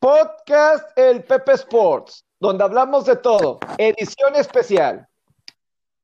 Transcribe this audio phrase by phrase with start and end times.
[0.00, 3.58] Podcast El Pepe Sports, donde hablamos de todo.
[3.78, 5.08] Edición especial.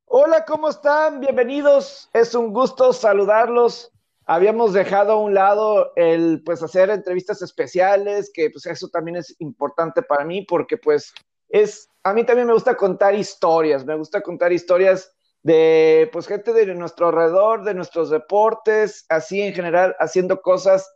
[0.07, 1.21] Hola, ¿cómo están?
[1.21, 2.11] Bienvenidos.
[2.13, 3.93] Es un gusto saludarlos.
[4.27, 9.37] Habíamos dejado a un lado el pues hacer entrevistas especiales, que pues eso también es
[9.39, 11.15] importante para mí porque pues
[11.49, 15.15] es a mí también me gusta contar historias, me gusta contar historias
[15.45, 20.93] de pues gente de nuestro alrededor, de nuestros deportes, así en general haciendo cosas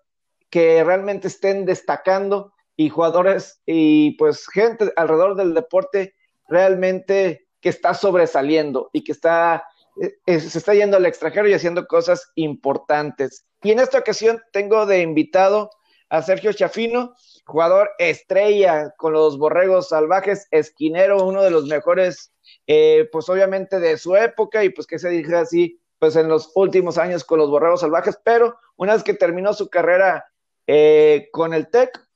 [0.51, 6.15] que realmente estén destacando y jugadores y pues gente alrededor del deporte
[6.47, 9.65] realmente que está sobresaliendo y que está
[10.01, 13.47] eh, se está yendo al extranjero y haciendo cosas importantes.
[13.65, 15.71] Y en esta ocasión tengo de invitado
[16.09, 17.15] a Sergio Chafino,
[17.45, 22.33] jugador estrella con los Borregos Salvajes, esquinero, uno de los mejores,
[22.69, 26.53] eh, pues obviamente de su época y pues que se dije así, pues en los
[26.55, 30.27] últimos años con los Borregos Salvajes, pero una vez que terminó su carrera
[30.69, 32.08] eh, con el TEC,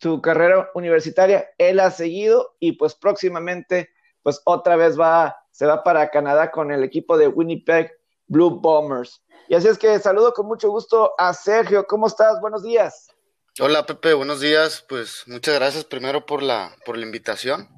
[0.00, 3.90] su carrera universitaria, él ha seguido y pues próximamente,
[4.22, 7.92] pues otra vez va, se va para Canadá con el equipo de Winnipeg
[8.26, 9.22] Blue Bombers.
[9.48, 11.86] Y así es que saludo con mucho gusto a Sergio.
[11.86, 12.40] ¿Cómo estás?
[12.40, 13.08] Buenos días.
[13.60, 14.84] Hola Pepe, buenos días.
[14.88, 17.68] Pues muchas gracias primero por la, por la invitación.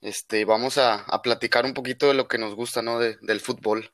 [0.00, 2.98] Este, vamos a, platicar un poquito de lo que nos gusta, ¿no?
[2.98, 3.90] del fútbol.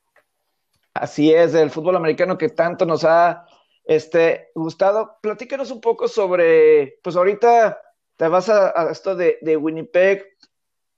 [0.94, 3.46] Así es, del fútbol americano que tanto nos ha
[3.88, 7.80] este, Gustavo, platícanos un poco sobre, pues ahorita
[8.18, 10.26] te vas a, esto de, Winnipeg.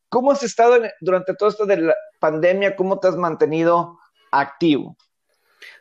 [0.08, 2.74] ¿Cómo has estado durante todo esto de la pandemia?
[2.74, 4.00] ¿Cómo te has mantenido
[4.32, 4.96] activo?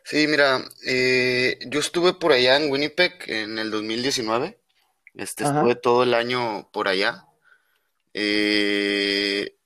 [0.04, 4.60] Sí, mira, eh, yo estuve por allá en Winnipeg en el 2019.
[5.14, 7.26] Este, estuve todo el año por allá.
[8.14, 9.56] Eh,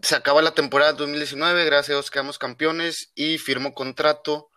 [0.00, 4.50] se acaba la temporada 2019, gracias a Dios quedamos campeones y firmo contrato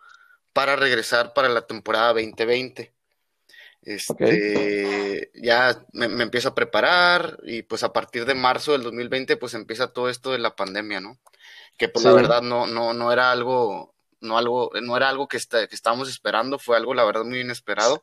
[0.52, 2.92] para regresar para la temporada 2020.
[3.82, 9.54] Este, ya me, empiezo a preparar y pues a partir de marzo del 2020 pues
[9.54, 11.18] empieza todo esto de la pandemia, ¿no?
[11.76, 15.36] Que pues la verdad no, no, no era algo, no algo, no era algo que,
[15.36, 18.02] está, que estábamos esperando, fue algo la verdad muy inesperado.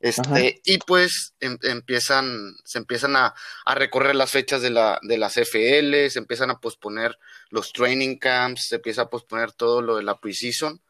[0.00, 3.34] Este, y pues em, empiezan, se empiezan a,
[3.64, 8.18] a, recorrer las fechas de, la, de las FL, se empiezan a posponer los training
[8.18, 10.82] camps, se empieza a posponer todo lo de la preseason.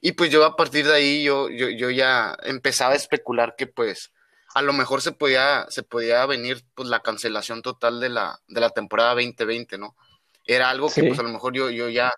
[0.00, 3.66] Y pues yo a partir de ahí yo, yo, yo ya empezaba a especular que
[3.66, 4.12] pues
[4.54, 8.60] a lo mejor se podía, se podía venir pues la cancelación total de la, de
[8.60, 9.96] la temporada 2020, ¿no?
[10.44, 12.12] Era algo que pues a lo mejor yo, yo ya,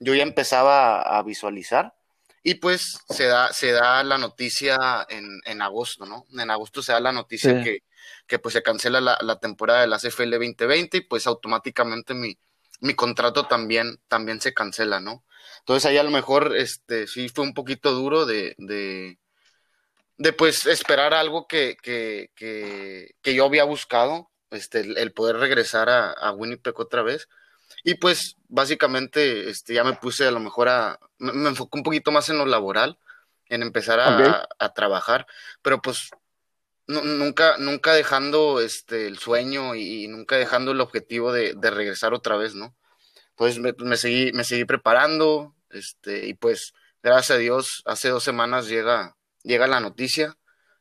[0.00, 1.94] yo ya empezaba a, visualizar.
[2.42, 6.24] Y pues se da, se da la noticia en, en agosto, ¿no?
[6.38, 7.82] En agosto se da la noticia que,
[8.26, 12.38] que pues se cancela la, la, temporada de la CFL 2020 y pues automáticamente mi,
[12.80, 15.24] mi contrato también, también se cancela, ¿no?
[15.60, 19.18] Entonces ahí a lo mejor este, sí fue un poquito duro de, de,
[20.18, 26.12] de pues esperar algo que, que, que, yo había buscado, este, el, poder regresar a,
[26.12, 27.28] a, Winnipeg otra vez.
[27.82, 31.84] Y pues básicamente este, ya me puse a lo mejor a, me, me enfoqué un
[31.84, 32.98] poquito más en lo laboral,
[33.48, 35.26] en empezar a, a, trabajar,
[35.62, 36.10] pero pues
[36.86, 42.36] nunca, nunca dejando este, el sueño y, nunca dejando el objetivo de, de regresar otra
[42.36, 42.74] vez, ¿no?
[43.38, 48.66] Entonces me, seguí, me seguí preparando, este, y pues, gracias a Dios, hace dos semanas
[48.66, 50.38] llega, llega la noticia,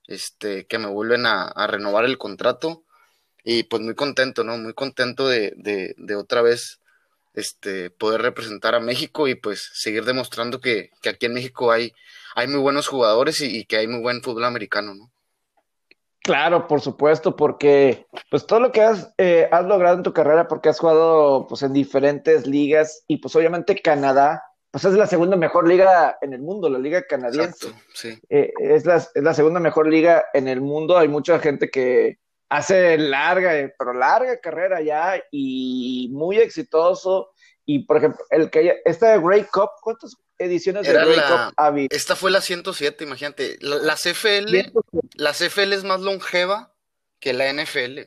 [0.08, 2.84] este, que me vuelven a, renovar el contrato.
[3.44, 4.58] Y pues muy contento, ¿no?
[4.58, 6.80] Muy contento de, de, otra vez
[7.36, 11.94] este, poder representar a México y pues seguir demostrando que, aquí en México hay,
[12.36, 15.12] hay muy buenos jugadores y, que hay muy buen fútbol americano, ¿no?
[16.26, 20.48] Claro, por supuesto, porque pues todo lo que has, eh, has logrado en tu carrera,
[20.48, 25.38] porque has jugado pues en diferentes ligas y pues obviamente Canadá pues es la segunda
[25.38, 27.68] mejor liga en el mundo, la liga canadiense.
[28.30, 30.98] Eh, es, la, es, la, segunda mejor liga en el mundo.
[30.98, 32.18] Hay mucha gente que
[32.50, 37.30] hace larga, eh, pero larga carrera ya y muy exitoso.
[37.66, 41.88] Y por ejemplo, el que esta Grey Cup, ¿cuántas ediciones de Grey Cup ha habido?
[41.92, 43.58] Esta fue la 107, imagínate.
[43.62, 44.74] La, la CFL,
[45.16, 46.74] la CFL es más longeva
[47.20, 48.02] que la NFL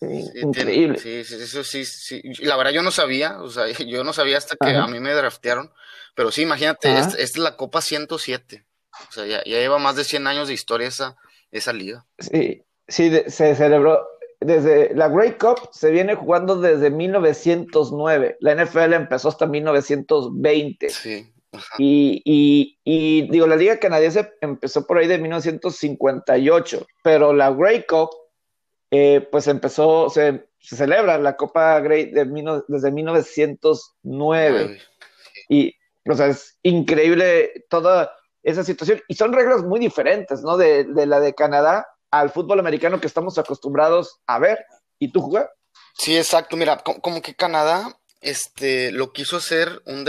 [0.00, 0.98] increíble.
[0.98, 2.22] sí, sí, eso sí, sí.
[2.40, 5.12] La verdad yo no sabía, o sea, yo no sabía hasta que a mí me
[5.12, 5.72] draftearon,
[6.14, 8.64] pero sí, imagínate, esta, es la Copa 107,
[9.08, 11.16] o sea, ya, lleva más de 100 años de historia esa,
[11.50, 12.06] esa liga.
[12.18, 14.06] Sí, sí, se celebró,
[14.40, 20.88] desde la Grey Cup se viene jugando desde 1909, la NFL empezó hasta 1920.
[20.90, 21.31] Sí.
[21.78, 27.84] Y, y, y, digo, la liga canadiense empezó por ahí de 1958, pero la Grey
[27.86, 28.10] Cup
[28.90, 32.26] eh, pues empezó, se, celebra la Copa Grey de,
[32.68, 34.80] desde 1909.
[35.48, 35.74] Y,
[36.08, 39.00] o sea, es increíble toda esa situación.
[39.08, 40.56] Y son reglas muy diferentes, ¿no?
[40.56, 44.64] De, la de Canadá, al fútbol americano que estamos acostumbrados a ver
[44.98, 45.50] y tú jugar.
[45.94, 46.56] Sí, exacto.
[46.56, 50.06] Mira, como que Canadá este, lo quiso hacer un,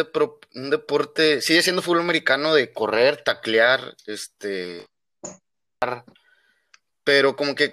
[0.56, 4.86] un deporte, sigue siendo fútbol americano de correr, taclear, este,
[7.04, 7.70] pero como que,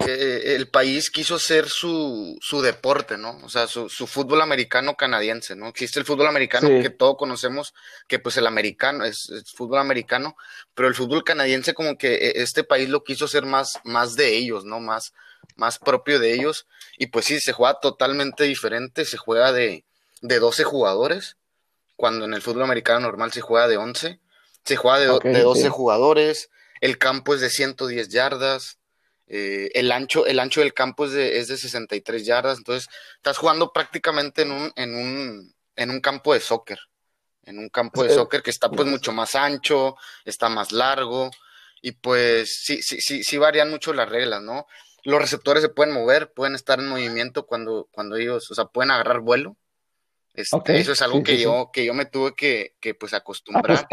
[0.55, 3.37] el país quiso hacer su, su deporte, ¿no?
[3.43, 5.67] O sea, su, su, fútbol americano canadiense, ¿no?
[5.67, 7.73] Existe el fútbol americano que todos conocemos,
[8.07, 10.35] que pues el americano es, fútbol americano,
[10.73, 14.35] pero el fútbol canadiense como que e, este país lo quiso hacer más, más de
[14.35, 14.79] ellos, ¿no?
[14.79, 15.13] Más,
[15.55, 16.67] más propio de ellos.
[16.97, 19.85] Y pues sí, se juega totalmente diferente, se juega de,
[20.21, 21.37] de 12 jugadores,
[21.95, 24.19] cuando en el fútbol americano normal se juega de 11,
[24.63, 28.79] se juega de, de 12 jugadores, el campo es de 110 yardas
[29.33, 33.37] eh, el, ancho, el ancho del campo es de, es de 63 yardas, entonces estás
[33.37, 36.77] jugando prácticamente en un, en un, en un campo de soccer,
[37.43, 39.95] en un campo de soccer que está pues mucho más ancho,
[40.25, 41.31] está más largo,
[41.81, 44.67] y pues sí, sí, sí, sí varían mucho las reglas, ¿no?
[45.05, 48.91] Los receptores se pueden mover, pueden estar en movimiento cuando, cuando ellos, o sea, pueden
[48.91, 49.55] agarrar vuelo.
[50.33, 53.21] Este, eso es algo que yo, que yo me tuve que, que pues ah, pues,
[53.21, 53.87] acostumbrar.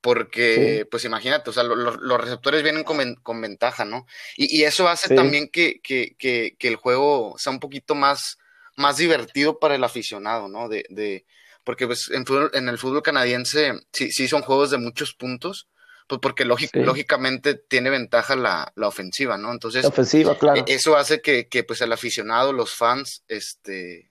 [0.00, 4.06] porque, pues imagínate, o sea, los receptores vienen con, ventaja, ¿no?
[4.36, 8.38] Y, eso hace también que, que, que, el juego sea un poquito más,
[8.76, 10.68] más divertido para el aficionado, ¿no?
[10.68, 11.24] De, de
[11.64, 12.24] porque pues en,
[12.54, 15.68] en el fútbol canadiense sí, sí son juegos de muchos puntos,
[16.10, 19.52] pues porque lógicamente tiene ventaja la, la, ofensiva, ¿no?
[19.52, 20.64] Entonces, ofensiva, claro.
[20.66, 24.09] E, eso hace que, que, pues el aficionado, los fans, este,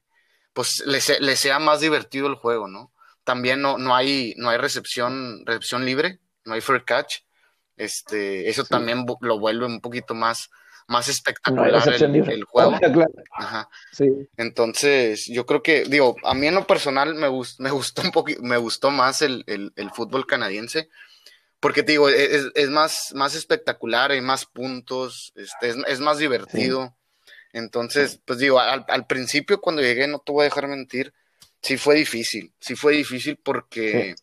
[0.59, 2.91] pues les, les sea más divertido el juego, ¿no?
[3.23, 7.19] También no, no, hay, no hay recepción, recepción libre, no hay fair catch.
[7.77, 10.49] Este, eso también lo vuelve un poquito más,
[10.85, 12.77] más espectacular el, juego.
[13.31, 13.69] Ajá.
[14.35, 17.29] Entonces, yo creo que, digo, a mí en lo personal me,
[17.59, 20.89] me gustó un poquito, me gustó más el, fútbol canadiense,
[21.61, 26.97] porque digo, e, es, es, más, más espectacular, hay más puntos, este, es, más divertido.
[27.53, 31.13] Entonces, pues digo, al, al, principio cuando llegué, no te voy a dejar mentir,
[31.61, 34.15] sí fue difícil, sí fue difícil porque,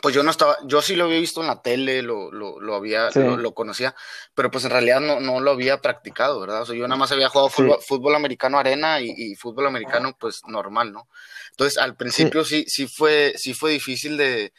[0.00, 2.74] pues yo no estaba, yo sí lo había visto en la tele, lo, lo, lo
[2.74, 3.94] había, lo, conocía,
[4.34, 6.62] pero pues en realidad no, no lo había practicado, ¿verdad?
[6.62, 10.92] O sea, yo nada más había jugado fútbol, americano arena y, fútbol americano pues normal,
[10.92, 11.08] ¿no?
[11.50, 14.52] Entonces al principio sí, sí, fue, sí fue difícil de,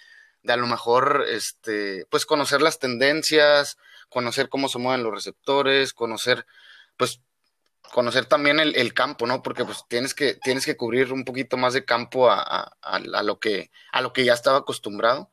[0.43, 3.77] de a lo mejor, este, pues conocer las tendencias,
[4.09, 6.45] conocer cómo se mueven los receptores, conocer,
[6.97, 7.21] pues
[7.93, 9.41] conocer también el, campo, ¿no?
[9.43, 12.71] Porque pues tienes que, tienes que cubrir un poquito más de campo a,
[13.23, 15.31] lo, que, a lo que ya estaba acostumbrado.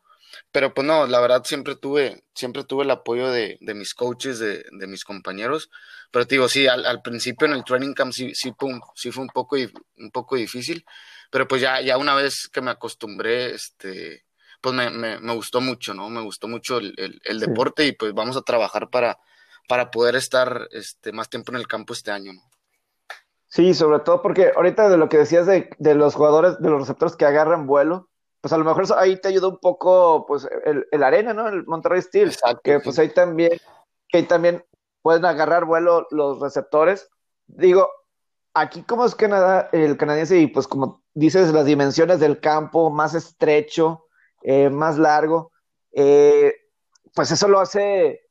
[0.53, 4.87] Pero pues no, la verdad siempre tuve, siempre tuve el apoyo de, mis coaches, de,
[4.87, 5.71] mis compañeros.
[6.11, 8.53] Pero te digo, sí, al, principio en el training camp sí, sí,
[8.95, 10.85] sí fue un poco, un poco difícil.
[11.31, 14.25] Pero pues ya, ya una vez que me acostumbré, este,
[14.61, 16.09] pues me, me, me gustó mucho, ¿no?
[16.09, 19.19] Me gustó mucho el, deporte y pues vamos a trabajar para,
[19.69, 22.41] para poder estar este, más tiempo en el campo este año, ¿no?
[23.49, 27.17] Sí, sobre todo porque ahorita de lo que decías de, los jugadores, de los receptores
[27.17, 28.09] que agarran vuelo,
[28.41, 31.49] pues a lo mejor ahí te ayudó un poco, pues, el, arena, ¿no?
[31.49, 33.53] El Monterrey Steel, que pues ahí también,
[34.09, 34.65] que ahí también
[35.03, 37.09] pueden agarrar vuelo los receptores.
[37.47, 37.89] Digo,
[38.53, 43.15] aquí como es Canadá, el canadiense, y pues como dices, las dimensiones del campo, más
[43.15, 44.07] estrecho,
[44.43, 45.53] eh, más largo,
[45.93, 46.55] eh,
[47.15, 48.28] pues eso lo hace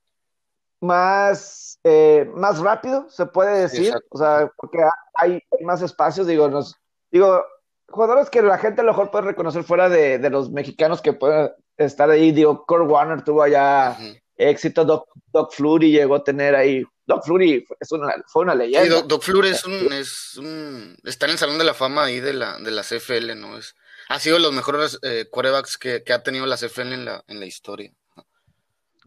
[0.80, 4.80] más, eh, más rápido, se puede decir, o sea, porque
[5.16, 6.76] hay, más espacios, digo, nos,
[7.12, 7.44] digo,
[7.88, 11.52] jugadores que la gente a lo mejor puede reconocer fuera de, los mexicanos que pueden
[11.78, 13.98] estar ahí, digo, Kurt Warner tuvo allá
[14.36, 19.00] éxito, Doc, Doc Flurry llegó a tener ahí, Doc Flurry es una, fue una leyenda.
[19.00, 22.20] Sí, Doc, Flurry es un, es un, está en el Salón de la Fama ahí
[22.20, 23.58] de la, de la CFL, ¿no?
[23.58, 23.76] Es,
[24.10, 27.24] ha sido de los mejores eh, quarterbacks que, que, ha tenido la CFL en la,
[27.28, 27.92] en la historia.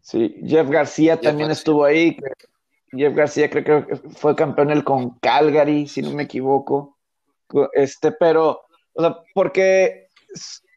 [0.03, 2.17] Sí, Jeff García también estuvo ahí.
[2.91, 6.97] Jeff García creo que fue campeón el con Calgary, si no me equivoco.
[7.73, 10.09] Este, pero, o sea, porque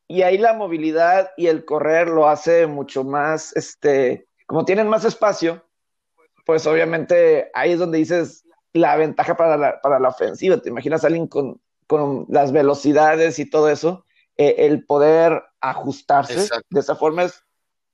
[0.08, 5.06] y ahí la movilidad y el correr lo hace mucho más, este, como tienen más
[5.06, 5.66] espacio,
[6.46, 10.58] pues obviamente ahí es donde dices la ventaja para la, para la ofensiva.
[10.58, 14.06] Te imaginas a alguien con, con las velocidades y todo eso,
[14.38, 17.44] eh, el poder ajustarse de esa forma es,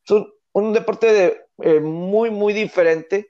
[0.09, 0.33] un
[0.73, 3.29] deporte eh, muy, muy diferente,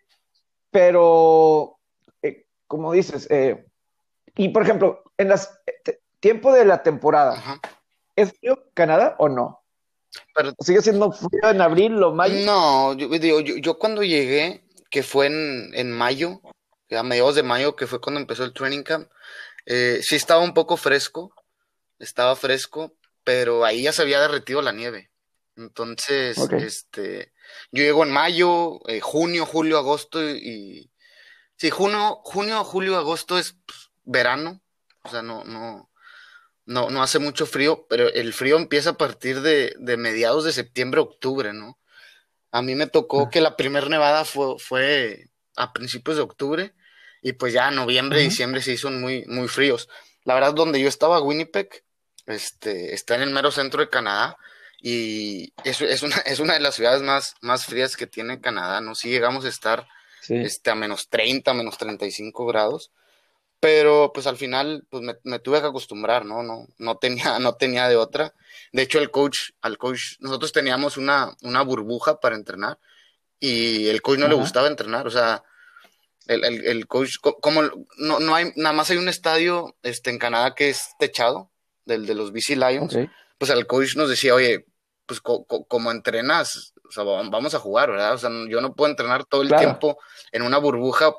[0.71, 1.79] pero,
[2.21, 3.65] eh, como dices, eh,
[4.35, 5.59] y por ejemplo, en las
[6.19, 7.59] tiempo de la temporada,
[8.15, 9.63] ¿es frío Canadá o no?
[10.59, 12.45] ¿Sigue siendo frío en abril o mayo?
[12.45, 16.41] No, yo, digo, yo, cuando llegué, que fue en, en, mayo,
[16.91, 19.09] a mediados de mayo, que fue cuando empezó el training camp,
[19.65, 21.33] sí estaba un poco fresco,
[21.99, 22.93] estaba fresco,
[23.23, 25.09] pero ahí ya se había derretido la nieve.
[25.59, 27.33] Entonces, este,
[27.71, 30.89] yo llego en mayo, eh, junio, julio, agosto y,
[31.57, 34.61] Sí, junio, junio, julio, agosto es pues, verano,
[35.03, 35.91] o sea, no, no,
[36.65, 40.53] no, no hace mucho frío, pero el frío empieza a partir de, de mediados de
[40.53, 41.77] septiembre, octubre, ¿no?
[42.51, 43.29] A mí me tocó Ah.
[43.29, 46.73] que la primera nevada fue, fue a principios de octubre
[47.21, 49.89] y pues ya noviembre, diciembre se hizo muy, muy fríos.
[50.23, 51.83] La verdad, donde yo estaba, Winnipeg,
[52.25, 54.37] este, está en el mero centro de Canadá
[54.81, 58.81] y es, es una, es una de las ciudades más, más frías que tiene Canadá,
[58.81, 58.95] ¿no?
[58.95, 59.87] Sí llegamos a estar
[60.21, 60.35] Sí.
[60.35, 62.91] este, a menos 30, menos 35 grados.
[63.61, 66.43] Pero pues al final pues me, me tuve que acostumbrar, ¿no?
[66.43, 68.33] No, no tenía, no tenía de otra.
[68.71, 72.77] De hecho, el coach, al coach, nosotros teníamos una, una burbuja para entrenar
[73.39, 74.41] y el coach no le Ajá.
[74.43, 75.07] gustaba entrenar.
[75.07, 75.43] O sea,
[76.27, 77.63] el, el, el coach, co- como
[77.97, 81.49] no, no hay, nada más hay un estadio este, en Canadá que es techado,
[81.85, 83.09] del de los BC Lions, Ok.
[83.39, 84.65] pues al coach nos decía, oye,
[85.09, 88.13] pues co- co- como entrenas, o sea, va- vamos a jugar, ¿verdad?
[88.13, 89.63] O sea, yo no puedo entrenar todo el Claro.
[89.65, 89.97] tiempo
[90.31, 91.11] en una burbuja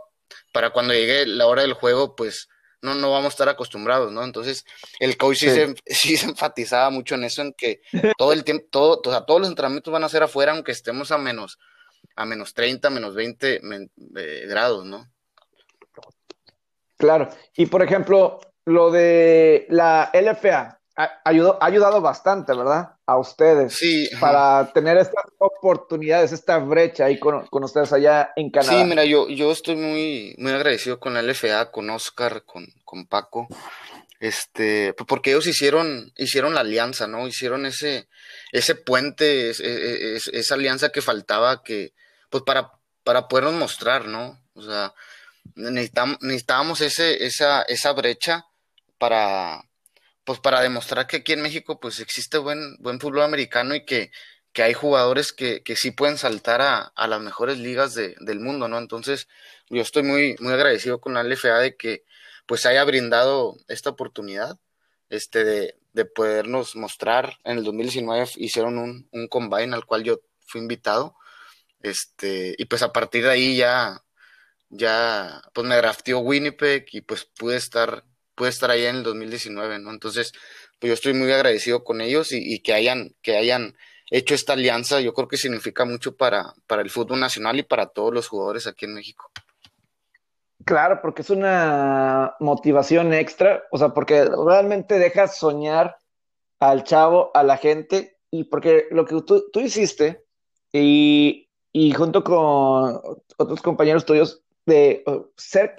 [0.53, 2.49] para cuando llegue la hora del juego, pues
[2.83, 4.23] no, no vamos a estar acostumbrados, ¿no?
[4.23, 4.65] Entonces,
[5.01, 5.55] el coach sí, Sí.
[5.55, 7.81] se, sí se enfatizaba mucho en eso, en que
[8.17, 11.11] todo el tiempo, todo, o sea, todos los entrenamientos van a ser afuera, aunque estemos
[11.11, 11.59] a menos,
[12.17, 15.11] a menos 30, menos 20 men- eh, grados, ¿no?
[16.97, 17.29] Claro.
[17.57, 20.80] Y por ejemplo, lo de la LFA
[21.25, 22.95] ayudó, ha ayudado bastante, ¿verdad?
[23.07, 24.21] A ustedes Sí, ajá.
[24.21, 28.79] para tener estas oportunidades, esta brecha ahí con, con ustedes allá en Canadá.
[28.79, 33.07] Sí, mira, yo, yo estoy muy, muy agradecido con la LFA, con Oscar, con, con
[33.07, 33.47] Paco,
[34.19, 37.27] este, pues porque ellos hicieron, hicieron la alianza, ¿no?
[37.27, 38.09] Hicieron ese,
[38.53, 41.93] ese puente, es- es- es- esa alianza que faltaba que,
[42.29, 42.71] pues para,
[43.05, 44.39] para podernos mostrar, ¿no?
[44.55, 44.93] O sea,
[45.57, 48.45] necesitam- necesitábamos ese, esa, esa brecha
[48.99, 49.63] para,
[50.25, 54.11] pues para demostrar que aquí en México, pues existe buen, buen fútbol americano y que,
[54.53, 58.41] que hay jugadores que, que sí pueden saltar a, a las mejores ligas de- del
[58.41, 58.79] mundo, ¿no?
[58.79, 59.29] Entonces,
[59.69, 62.05] yo estoy muy, muy agradecido con la LFA de que
[62.47, 64.59] pues haya brindado esta oportunidad
[65.09, 67.37] este, de, de podernos mostrar.
[67.45, 71.15] En el 2019 hicieron un, un combine al cual yo fui invitado.
[71.83, 74.03] Este, y pues a partir de ahí ya,
[74.71, 78.05] ya, pues me drafteó Winnipeg y pues pude estar,
[78.41, 79.91] pude estar ahí en el 2019, ¿no?
[79.91, 80.33] Entonces,
[80.79, 83.77] pues yo estoy muy agradecido con ellos y, que hayan, que hayan
[84.11, 87.89] hecho esta alianza, yo creo que significa mucho para, para el fútbol nacional y para
[87.89, 89.31] todos los jugadores aquí en México.
[90.65, 95.99] Claro, porque es una motivación extra, o sea, porque realmente dejas soñar
[96.61, 100.25] al chavo, a la gente, y porque lo que tú, tú hiciste,
[100.73, 103.03] y, y junto con
[103.37, 105.75] otros compañeros tuyos, de uh, ser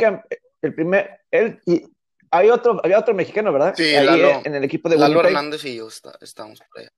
[0.61, 1.85] el primer, él, y
[2.31, 3.73] hay otro, había otro mexicano, ¿verdad?
[3.75, 5.31] Sí, Ahí Lalo- en el equipo de Lalo Winnipeg.
[5.35, 6.91] Hernández y yo está- estábamos por allá.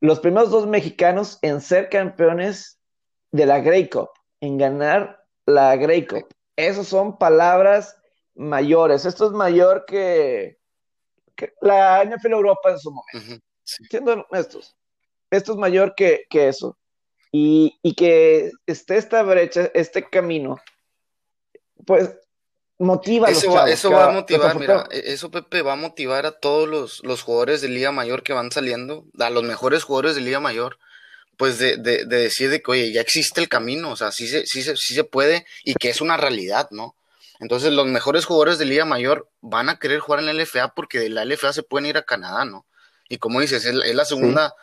[0.00, 2.78] los primeros dos mexicanos en ser campeones
[3.32, 6.28] de la Grey Cup, en ganar la Grey Cup.
[6.56, 7.96] Esas son palabras
[8.34, 9.04] mayores.
[9.04, 10.58] Esto es mayor que,
[11.34, 13.32] que la NFL Europa en su momento.
[13.32, 13.84] Ujú, sí.
[13.90, 14.76] Siendo honestos,
[15.30, 16.78] esto es mayor que, que eso.
[17.32, 20.56] Y, y que esté esta brecha, este camino,
[21.86, 22.16] pues
[22.78, 23.70] motiva a los Eso va, chavos.
[23.72, 27.22] eso va a motivar, mira, e- eso Pepe va a motivar a todos los, los
[27.22, 30.78] jugadores de Liga Mayor que van saliendo, a los mejores jugadores de Liga Mayor,
[31.36, 34.26] pues de, de, de decir de que, oye, ya existe el camino, o sea, sí
[34.28, 36.94] se, sí se, sí se puede y que es una realidad, ¿no?
[37.40, 40.98] Entonces los mejores jugadores de Liga Mayor van a querer jugar en la LFA porque
[40.98, 42.66] de la LFA se pueden ir a Canadá, ¿no?
[43.08, 44.54] Y como dices, es, la- es la segunda,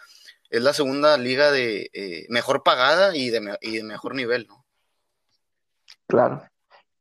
[0.49, 4.65] es la segunda liga de eh, mejor pagada y de, y de mejor nivel, ¿no?
[6.07, 6.43] Claro.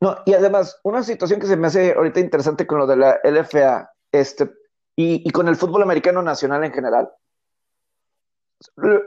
[0.04, 3.18] No, y además, una situación que se me hace ahorita interesante con lo de la
[3.24, 4.44] LFA, este,
[4.96, 7.10] y, y con el fútbol americano nacional en general.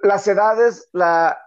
[0.04, 1.38] Las edades, la,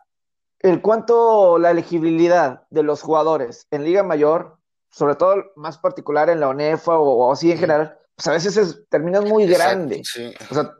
[0.60, 4.56] el cuánto, la elegibilidad de los jugadores en Liga Mayor,
[4.90, 8.56] sobre todo más particular en la ONEFA o, o así en general, pues a veces
[8.56, 10.08] es- terminan muy Exacto, grandes.
[10.12, 10.32] sí.
[10.50, 10.74] O sea,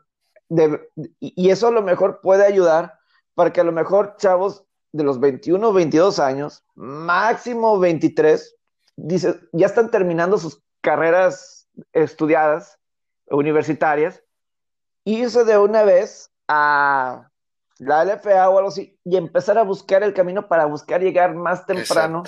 [0.49, 0.89] de-
[1.21, 2.99] y y eso a lo mejor puede ayudar
[3.35, 8.57] para que a lo mejor chavos de los 21, 22 años, máximo 23,
[9.03, 12.79] dice, ya están terminando sus carreras estudiadas,
[13.31, 14.23] universitarias,
[15.05, 17.31] irse de una vez a
[17.79, 21.65] la LFA o algo así y empezar a buscar el camino para buscar llegar más
[21.65, 22.23] temprano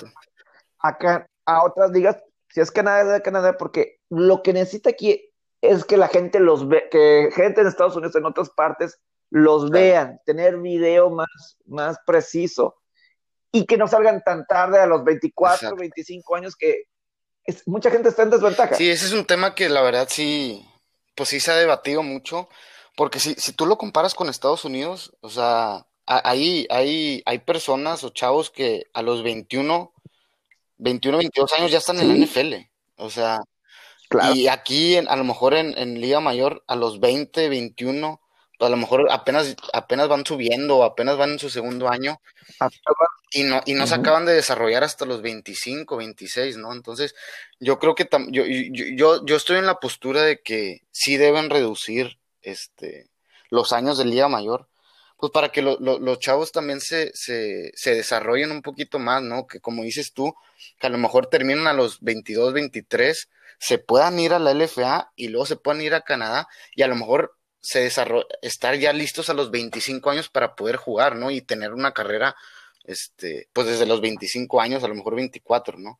[0.79, 5.29] acá a otras ligas, si es Canadá, Canadá, porque lo que necesita aquí
[5.61, 8.99] es que la gente los ve, que gente en Estados Unidos, en otras partes,
[9.29, 12.75] los vean, tener video más, más preciso
[13.53, 15.75] y que no salgan tan tarde a los 24, Exacto.
[15.77, 16.83] 25 años que
[17.45, 18.75] es- mucha gente está en desventaja.
[18.75, 20.67] Sí, ese es un tema que la verdad sí,
[21.15, 22.49] pues sí se ha debatido mucho,
[22.97, 28.03] porque si, si tú lo comparas con Estados Unidos, o sea, ahí hay, hay personas
[28.03, 29.93] o chavos que a los 21
[30.77, 32.69] 21, 22 años ya están en la NFL.
[32.97, 33.39] O sea,
[34.33, 38.19] y aquí a lo mejor en, Liga Mayor a los 20, 21,
[38.59, 42.19] a lo mejor apenas, apenas van subiendo, apenas van en su segundo año
[43.33, 46.71] y no, y no se acaban de desarrollar hasta los 25, 26, ¿no?
[46.71, 47.15] Entonces,
[47.59, 52.19] yo creo que yo, yo, yo, estoy en la postura de que sí deben reducir
[52.43, 53.09] este,
[53.49, 54.67] los años de Liga Mayor,
[55.17, 59.47] pues para que los chavos también se, se, se, desarrollen un poquito más, ¿no?
[59.47, 60.35] Que como dices tú,
[60.79, 65.11] que a lo mejor terminan a los 22, 23, se puedan ir a la LFA
[65.15, 67.89] y luego se puedan ir a Canadá y a lo mejor se
[68.41, 71.31] estar ya listos a los 25 años para poder jugar, ¿no?
[71.31, 72.35] Y tener una carrera
[72.83, 75.99] este, pues desde los 25 años, a lo mejor 24, ¿no?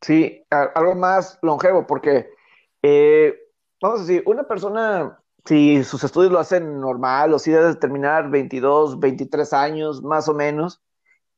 [0.00, 2.30] Sí, algo más longevo, porque
[2.82, 3.38] eh,
[3.80, 8.30] vamos a decir, una persona, si sus estudios lo hacen normal o si debe terminar
[8.30, 10.82] 22, 23 años, más o menos,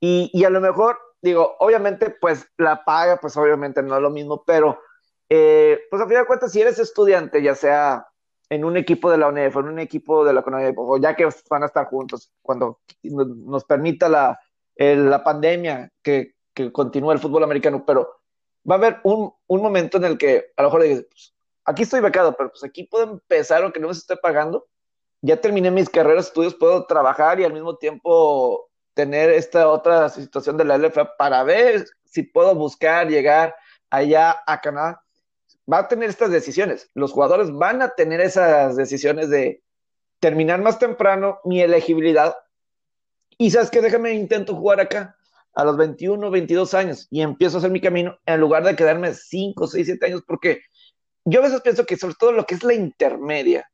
[0.00, 4.10] y, y, a lo mejor, digo, obviamente, pues la paga, pues obviamente no es lo
[4.10, 4.80] mismo, pero
[5.34, 8.06] eh, pues a fin de cuentas, si eres estudiante, ya sea
[8.52, 11.26] en un equipo de la UNEF, en un equipo de la CONADEP, o ya que
[11.48, 14.38] van a estar juntos, cuando nos permita la,
[14.76, 18.20] la pandemia que, que continúe el fútbol americano, pero
[18.70, 21.84] va a haber un, un momento en el que a lo mejor dices, pues, aquí
[21.84, 24.68] estoy becado, pero pues aquí puedo empezar aunque no me esté pagando,
[25.22, 30.58] ya terminé mis carreras, estudios, puedo trabajar y al mismo tiempo tener esta otra situación
[30.58, 33.54] de la LFA para ver si puedo buscar llegar
[33.88, 35.01] allá a Canadá
[35.70, 36.88] va a tener estas decisiones.
[36.94, 39.62] Los jugadores van a tener esas decisiones de
[40.20, 42.36] terminar más temprano mi elegibilidad.
[43.38, 45.16] Y sabes que déjame intento jugar acá
[45.54, 49.12] a los 21, 22 años y empiezo a hacer mi camino en lugar de quedarme
[49.14, 50.62] 5, 6, 7 años, porque
[51.24, 53.70] yo a veces pienso que sobre todo lo que es la intermedia,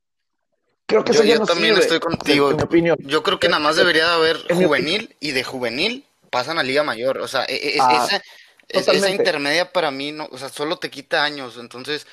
[0.86, 2.50] creo que yo, eso ya también estoy contigo.
[2.50, 2.96] En mi opinión.
[3.00, 6.82] Yo creo que nada más debería de haber juvenil y de juvenil pasan a Liga
[6.82, 7.18] Mayor.
[7.18, 8.06] O sea, e, e, ah.
[8.06, 8.22] esa,
[8.68, 11.56] esa intermedia para mí, no, o sea, solo te quita años.
[11.58, 12.06] Entonces,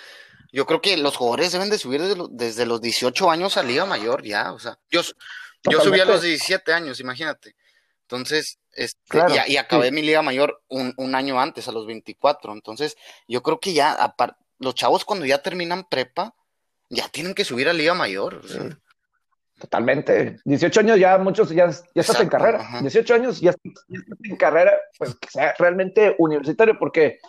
[0.51, 4.23] yo creo que los jugadores deben de subir desde, los 18 años a Liga Mayor,
[4.23, 4.53] ya.
[4.53, 5.01] O sea, yo,
[5.69, 7.55] yo subí a los 17 años, imagínate.
[8.03, 12.53] Entonces, este, y, acabé mi Liga Mayor un, año antes, a los 24.
[12.53, 12.95] Entonces,
[13.27, 14.15] yo creo que ya,
[14.59, 16.35] los chavos cuando ya terminan prepa,
[16.89, 18.35] ya tienen que subir a Liga Mayor.
[18.43, 18.77] O sea.
[19.59, 20.37] Totalmente.
[20.43, 22.79] 18 años ya muchos ya, ya estás en carrera.
[22.81, 23.85] 18 años ya, estás
[24.23, 27.19] en carrera, pues que sea realmente universitario, porque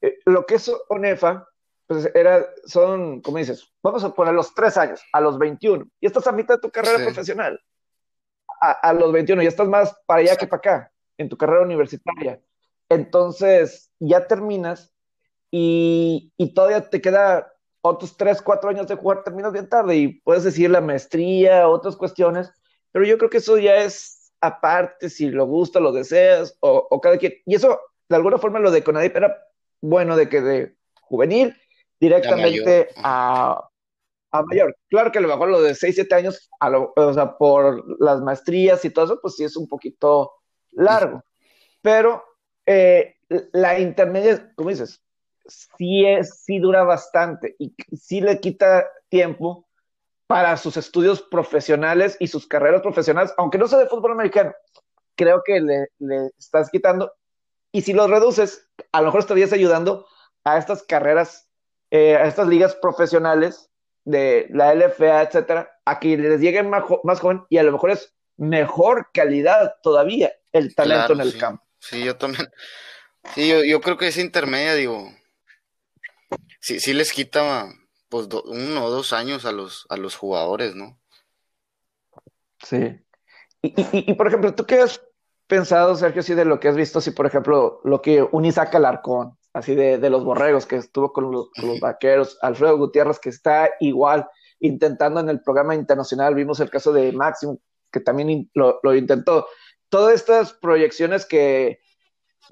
[0.00, 1.46] eh, lo que es ONEFA,
[1.86, 6.06] pues era, son, como dices, vamos a poner los tres años, a los 21, y
[6.06, 7.60] estás a mitad de tu carrera profesional.
[8.58, 12.40] A, los 21, ya estás más para allá que para acá, en tu carrera universitaria.
[12.88, 14.94] Entonces, ya terminas
[15.50, 17.52] y, y todavía te queda
[17.86, 21.96] otros 3, 4 años de jugar, terminas bien tarde y puedes decir la maestría, otras
[21.96, 22.50] cuestiones,
[22.92, 27.18] pero yo creo que eso ya es aparte, si lo gusta, lo deseas, o, cada
[27.18, 27.34] quien.
[27.44, 29.36] Y eso, de alguna forma, lo de Conadip era
[29.80, 31.56] bueno de que de juvenil
[32.00, 33.68] directamente a,
[34.30, 34.76] a, mayor.
[34.88, 38.00] Claro que a lo mejor lo de 6, 7 años, a lo, o sea, por
[38.00, 40.32] las maestrías y todo eso, pues sí es un poquito
[40.72, 41.24] largo.
[41.80, 42.24] Pero
[42.66, 43.16] eh,
[43.52, 45.02] la intermedia, como dices,
[45.48, 49.66] sí, es, sí dura bastante y sí le quita tiempo
[50.26, 54.52] para sus estudios profesionales y sus carreras profesionales, aunque no sea de fútbol americano,
[55.14, 57.12] creo que le, le estás quitando.
[57.72, 60.06] Y si los reduces, a lo mejor estarías ayudando
[60.44, 61.48] a estas carreras,
[61.90, 63.70] eh, a estas ligas profesionales
[64.04, 67.90] de la LFA, etcétera, a que les lleguen más, más joven y a lo mejor
[67.90, 71.64] es mejor calidad todavía el talento en el campo.
[71.78, 72.48] Sí, yo también.
[73.34, 75.10] Sí, yo, yo creo que es intermedia, digo,
[76.66, 77.72] sí, sí les quita
[78.08, 80.98] pues uno o dos años a los, a los jugadores, ¿no?
[82.64, 83.00] Sí.
[83.62, 85.00] Y, por ejemplo, ¿tú qué has
[85.46, 88.74] pensado, Sergio, así de lo que has visto, si por ejemplo, lo que un Isaac
[88.74, 91.50] Alarcón, así de, los borregos que estuvo con los,
[91.80, 97.12] vaqueros, Alfredo Gutiérrez, que está igual intentando en el programa internacional, vimos el caso de
[97.12, 97.60] Máximo,
[97.92, 99.46] que también lo, lo intentó.
[99.88, 101.78] Todas estas proyecciones que,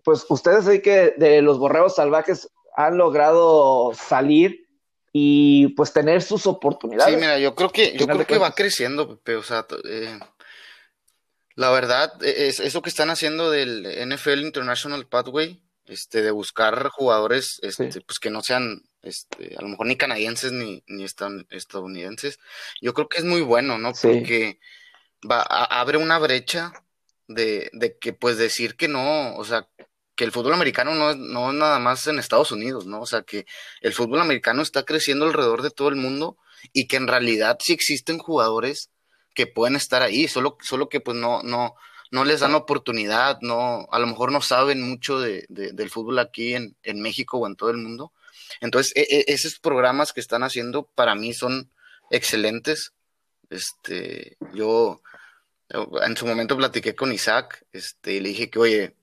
[0.05, 4.68] pues ustedes ahí que de los borregos salvajes han logrado salir
[5.12, 7.14] y pues tener sus oportunidades.
[7.14, 10.18] Sí, mira, yo creo que, yo creo que va creciendo, Pepe, o sea, eh,
[11.54, 16.88] la verdad, e, es eso que están haciendo del NFL International Pathway, este, de buscar
[16.88, 22.40] jugadores, este, pues que no sean, este, a lo mejor ni canadienses ni, ni estadounidenses,
[22.80, 23.92] yo creo que es muy bueno, ¿no?
[23.92, 24.58] Porque
[25.30, 26.72] va, abre una brecha
[27.28, 29.68] de, de que, pues, decir que no, o sea,
[30.14, 33.00] que el fútbol americano no es, no nada más en Estados Unidos, ¿no?
[33.00, 33.46] O sea, que
[33.81, 36.37] el fútbol americano está creciendo alrededor de todo el mundo
[36.72, 38.90] y que en realidad sí existen jugadores
[39.35, 41.74] que pueden estar ahí, solo, solo que pues no, no,
[42.11, 46.55] no les dan oportunidad, no, a lo mejor no saben mucho de, del fútbol aquí
[46.55, 48.12] en, en, México o en todo el mundo.
[48.61, 51.72] Entonces, e, e, esos programas que están haciendo para mí son
[52.11, 52.92] excelentes.
[53.50, 55.03] Este, yo
[55.68, 58.94] en su momento platiqué con Isaac, este, y le dije que, oye,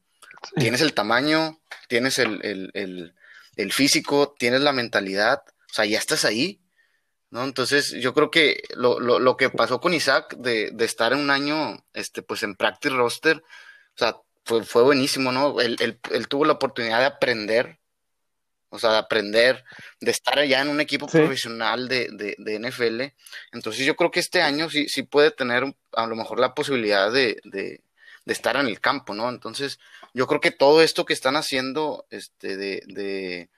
[0.55, 6.61] tienes el tamaño, tienes el, el, físico, tienes la mentalidad, o sea, ya estás ahí,
[7.29, 7.43] ¿no?
[7.43, 11.29] Entonces, yo creo que lo, lo, lo que pasó con Isaac de, de, estar un
[11.29, 15.59] año, este, pues en practice roster, o sea, fue, fue buenísimo, ¿no?
[15.61, 17.79] Él, él, él, tuvo la oportunidad de aprender,
[18.69, 19.63] o sea, de aprender,
[19.99, 21.17] de estar allá en un equipo sí.
[21.17, 23.01] profesional de, de, de, NFL.
[23.53, 27.11] Entonces, yo creo que este año sí, sí puede tener a lo mejor la posibilidad
[27.11, 27.83] de, de,
[28.25, 29.29] de estar en el campo, ¿no?
[29.29, 29.79] Entonces,
[30.13, 33.49] yo creo que todo esto que están haciendo, este, de, de,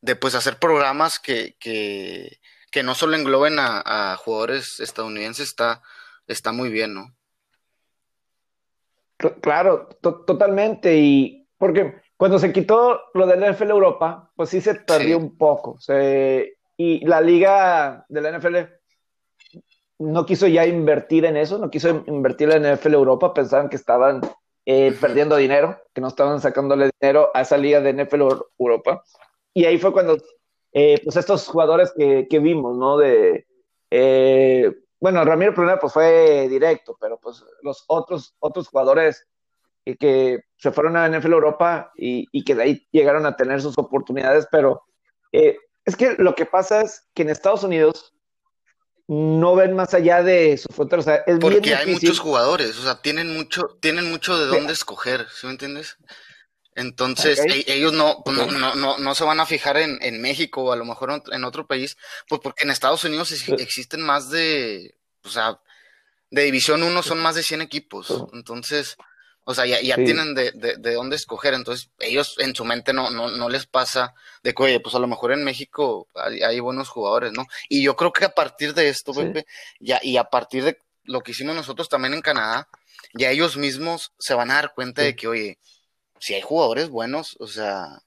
[0.00, 2.38] de pues hacer programas que, que,
[2.70, 5.82] que no solo engloben a, a jugadores estadounidenses, está,
[6.26, 7.14] está muy bien, ¿no?
[9.42, 10.96] Claro, to totalmente.
[10.96, 15.24] Y porque cuando se quitó lo del NFL Europa, pues sí se perdió sí.
[15.24, 15.78] un poco.
[15.78, 18.56] Se, y la liga de la NFL
[19.98, 23.76] no quiso ya invertir en eso, no quiso invertir en la NFL Europa, pensaban que
[23.76, 24.22] estaban
[24.66, 28.22] eh, perdiendo dinero, que no estaban sacándole dinero a esa liga de NFL
[28.58, 29.02] Europa.
[29.54, 30.16] Y ahí fue cuando,
[30.72, 32.98] eh, pues estos jugadores que, que, vimos, ¿no?
[32.98, 33.46] De,
[33.90, 39.26] eh, bueno, Ramiro primero pues fue directo, pero pues los otros, otros jugadores
[39.84, 43.62] que, que se fueron a NFL Europa y, y, que de ahí llegaron a tener
[43.62, 44.82] sus oportunidades, pero
[45.32, 48.14] eh, es que lo que pasa es que en Estados Unidos
[49.10, 51.00] no ven más allá de su frontera.
[51.00, 54.46] O sea, es Porque bien hay muchos jugadores, o sea, tienen mucho, tienen mucho de
[54.46, 55.96] dónde escoger, ¿sí me entiendes?
[56.76, 57.64] Entonces, okay.
[57.66, 58.34] e ellos no, okay.
[58.36, 61.24] no, no, no, no, se van a fijar en, en, México o a lo mejor
[61.32, 61.96] en otro país,
[62.28, 64.94] pues porque en Estados Unidos existen más de,
[65.24, 65.58] o sea,
[66.30, 68.26] de División 1 son más de 100 equipos.
[68.32, 68.96] Entonces,
[69.44, 70.04] o sea, ya, ya sí.
[70.04, 71.54] tienen de, de, de, dónde escoger.
[71.54, 74.98] Entonces, ellos en su mente no, no, no les pasa de que, oye, pues a
[74.98, 77.46] lo mejor en México hay, hay buenos jugadores, ¿no?
[77.68, 79.20] Y yo creo que a partir de esto, sí.
[79.20, 79.46] Pepe,
[79.80, 82.68] ya, y a partir de lo que hicimos nosotros también en Canadá,
[83.14, 85.08] ya ellos mismos se van a dar cuenta sí.
[85.08, 85.58] de que, oye,
[86.18, 88.02] si hay jugadores buenos, o sea,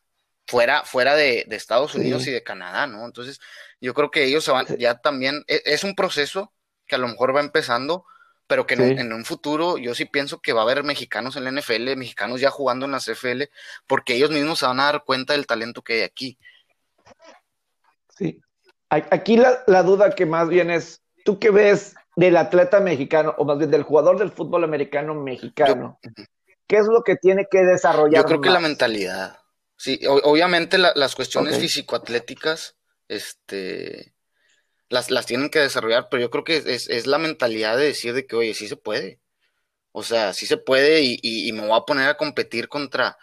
[0.46, 3.06] fuera, fuera de, de Estados Unidos y de Canadá, ¿no?
[3.06, 3.40] Entonces,
[3.82, 6.54] yo creo que ellos se van, ya también, es, es, un proceso
[6.86, 8.06] que a lo mejor va empezando,
[8.54, 11.44] pero que en, en, un futuro yo sí pienso que va a haber mexicanos en
[11.46, 13.46] la NFL, mexicanos ya jugando en la CFL,
[13.88, 16.38] porque ellos mismos se van a dar cuenta del talento que hay aquí.
[18.16, 18.40] Sí.
[18.90, 23.44] Aquí la, la duda que más bien es, ¿tú qué ves del atleta mexicano, o
[23.44, 25.98] más bien del jugador del fútbol americano mexicano?
[26.04, 26.26] Yo,
[26.68, 28.22] ¿Qué es lo que tiene que desarrollar?
[28.22, 28.48] Yo creo más?
[28.48, 29.40] que la mentalidad.
[29.78, 31.68] Sí, obviamente la, las cuestiones okay.
[31.68, 34.13] físico-atléticas, este,
[34.90, 38.14] las, las tienen que desarrollar, pero yo creo que es, es, la mentalidad de decir
[38.14, 39.20] de que, oye, sí se puede.
[39.92, 43.18] O sea, sí se puede y, y, me voy a poner a competir contra,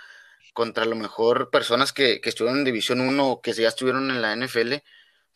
[0.54, 4.10] contra a lo mejor personas que, que estuvieron en División 1 o que ya estuvieron
[4.10, 4.74] en la NFL,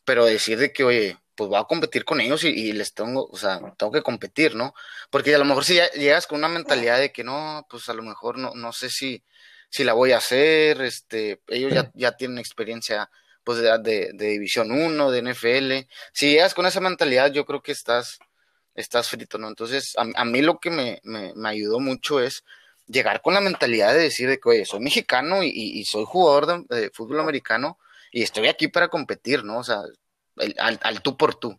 [0.05, 3.27] pero decir de que, oye, pues voy a competir con ellos y, y, les tengo,
[3.27, 4.75] o sea, tengo que competir, ¿no?
[5.11, 7.95] Porque a lo mejor si ya llegas con una mentalidad de que no, pues a
[7.95, 9.25] lo mejor no, no sé si,
[9.71, 13.11] si la voy a hacer, este, ellos ya, ya tienen experiencia
[13.45, 15.89] pues de, de, División 1, de NFL.
[16.13, 18.19] Si llegas con esa mentalidad, yo creo que estás,
[18.75, 19.49] estás frito, ¿no?
[19.49, 22.45] Entonces, a, a mí lo que me, me, me, ayudó mucho es
[22.87, 26.67] llegar con la mentalidad de decir de que, oye, soy mexicano y, y soy jugador
[26.69, 27.79] de, de, fútbol americano
[28.11, 29.59] y estoy aquí para competir, ¿no?
[29.59, 29.83] O sea,
[30.39, 31.59] el, al, al, tú por tú.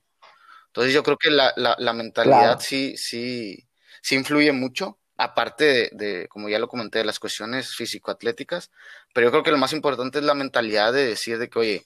[0.67, 2.59] Entonces yo creo que la, la, la mentalidad claro.
[2.59, 3.65] sí, sí,
[4.01, 8.71] sí influye mucho, aparte de, de, como ya lo comenté, de las cuestiones físico-atléticas,
[9.15, 11.85] pero yo creo que lo más importante es la mentalidad de decir de que, oye,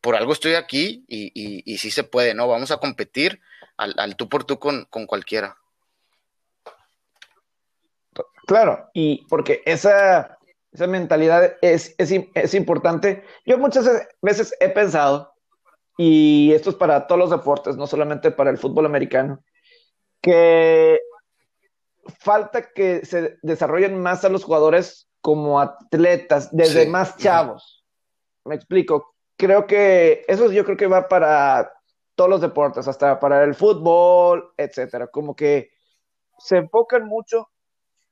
[0.00, 2.48] por algo estoy aquí y, y, y sí se puede, ¿no?
[2.48, 3.40] Vamos a competir
[3.76, 5.56] al, al tú por tú con, con cualquiera.
[8.48, 10.36] Claro, y porque esa,
[10.72, 13.22] esa mentalidad es, es, es importante.
[13.46, 13.88] Yo muchas
[14.20, 15.32] veces he pensado,
[15.96, 19.44] y esto es para todos los deportes, no solamente para el fútbol americano,
[20.20, 20.98] que
[22.18, 26.90] falta que se desarrollen más a los jugadores como atletas, desde sí.
[26.90, 27.84] más chavos.
[28.44, 29.14] Me explico.
[29.36, 31.72] Creo que eso yo creo que va para
[32.14, 35.06] todos los deportes, hasta para el fútbol, etcétera.
[35.08, 35.72] Como que
[36.38, 37.48] se enfocan mucho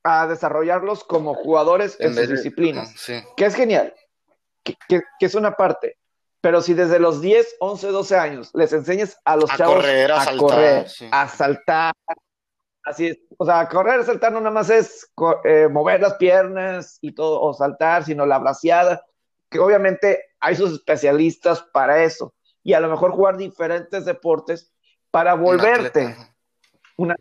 [0.03, 3.23] a desarrollarlos como jugadores en, en sus disciplinas, sí.
[3.37, 3.93] que es genial,
[4.63, 5.97] que, que, que es una parte
[6.43, 10.11] pero si desde los 10, 11, 12 años les enseñas a los a chavos correr,
[10.11, 11.07] a, a saltar, correr, sí.
[11.09, 11.93] a saltar,
[12.83, 15.11] así es, o sea, correr, saltar no nada más es
[15.43, 19.05] eh, mover las piernas y todo, o saltar, sino la braceada,
[19.49, 24.73] que obviamente hay sus especialistas para eso, y a lo mejor jugar diferentes deportes
[25.11, 26.15] para volverte
[26.97, 27.15] una,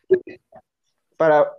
[1.16, 1.52] para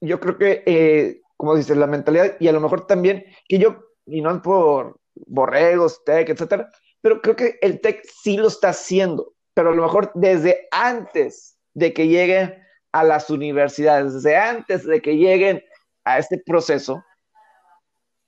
[0.00, 3.84] yo creo que, eh, como dices, la mentalidad y a lo mejor también, que yo,
[4.06, 6.70] y no por borregos, tech, etcétera,
[7.00, 11.58] pero creo que el tech sí lo está haciendo, pero a lo mejor desde antes
[11.74, 12.63] de que lleguen
[12.94, 15.60] a las universidades, desde antes de que lleguen
[16.04, 17.04] a este proceso,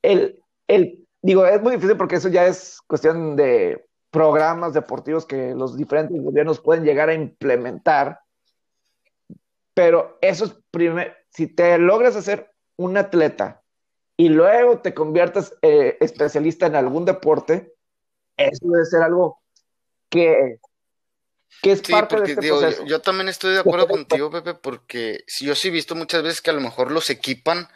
[0.02, 5.54] el, el, digo, es muy difícil porque eso ya es cuestión de programas deportivos que
[5.54, 8.18] los diferentes gobiernos pueden llegar a implementar,
[9.72, 13.62] pero eso es primer, si te logras hacer un atleta
[14.16, 17.72] y luego te conviertes eh, especialista en algún deporte,
[18.36, 19.38] eso debe ser algo
[20.08, 20.58] que,
[21.62, 22.82] que es parte de este proceso.
[22.82, 26.40] Yo, yo, también estoy de acuerdo contigo, Pepe, porque yo sí he visto muchas veces
[26.40, 27.68] que a lo mejor los equipan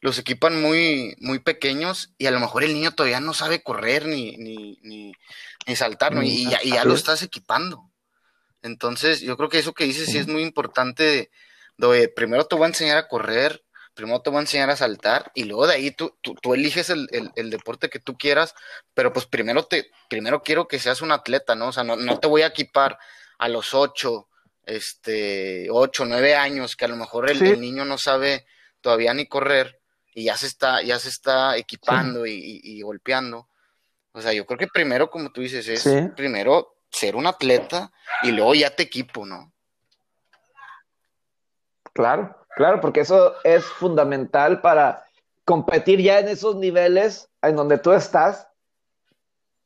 [0.00, 4.06] los equipan muy, muy pequeños y a lo mejor el niño todavía no sabe correr
[4.06, 6.22] ni, ni, ni, saltar, ¿no?
[6.22, 7.90] Y, ya, lo estás equipando.
[8.62, 11.30] Entonces, yo creo que eso que dices sí, es muy importante.
[11.76, 13.62] De, primero te voy a enseñar a correr,
[13.94, 17.08] primero te voy a enseñar a saltar y luego de ahí tú, tú, eliges el,
[17.50, 18.54] deporte que tú quieras,
[18.94, 21.68] pero pues primero, te, primero quiero que seas un atleta, ¿no?
[21.68, 22.98] O sea, no, no te voy a equipar
[23.38, 24.28] a los ocho,
[24.64, 28.46] este, ocho, nueve años, que a lo mejor el, el niño no sabe
[28.80, 29.80] todavía ni correr
[30.14, 33.48] y ya se está, ya se está equipando y, golpeando.
[34.12, 38.32] O sea, yo creo que primero, como tú dices, es primero ser un atleta y
[38.32, 39.52] luego ya te equipo, ¿no?
[41.92, 45.04] Claro, claro, porque eso es fundamental para
[45.44, 48.46] competir ya en esos niveles en donde tú estás,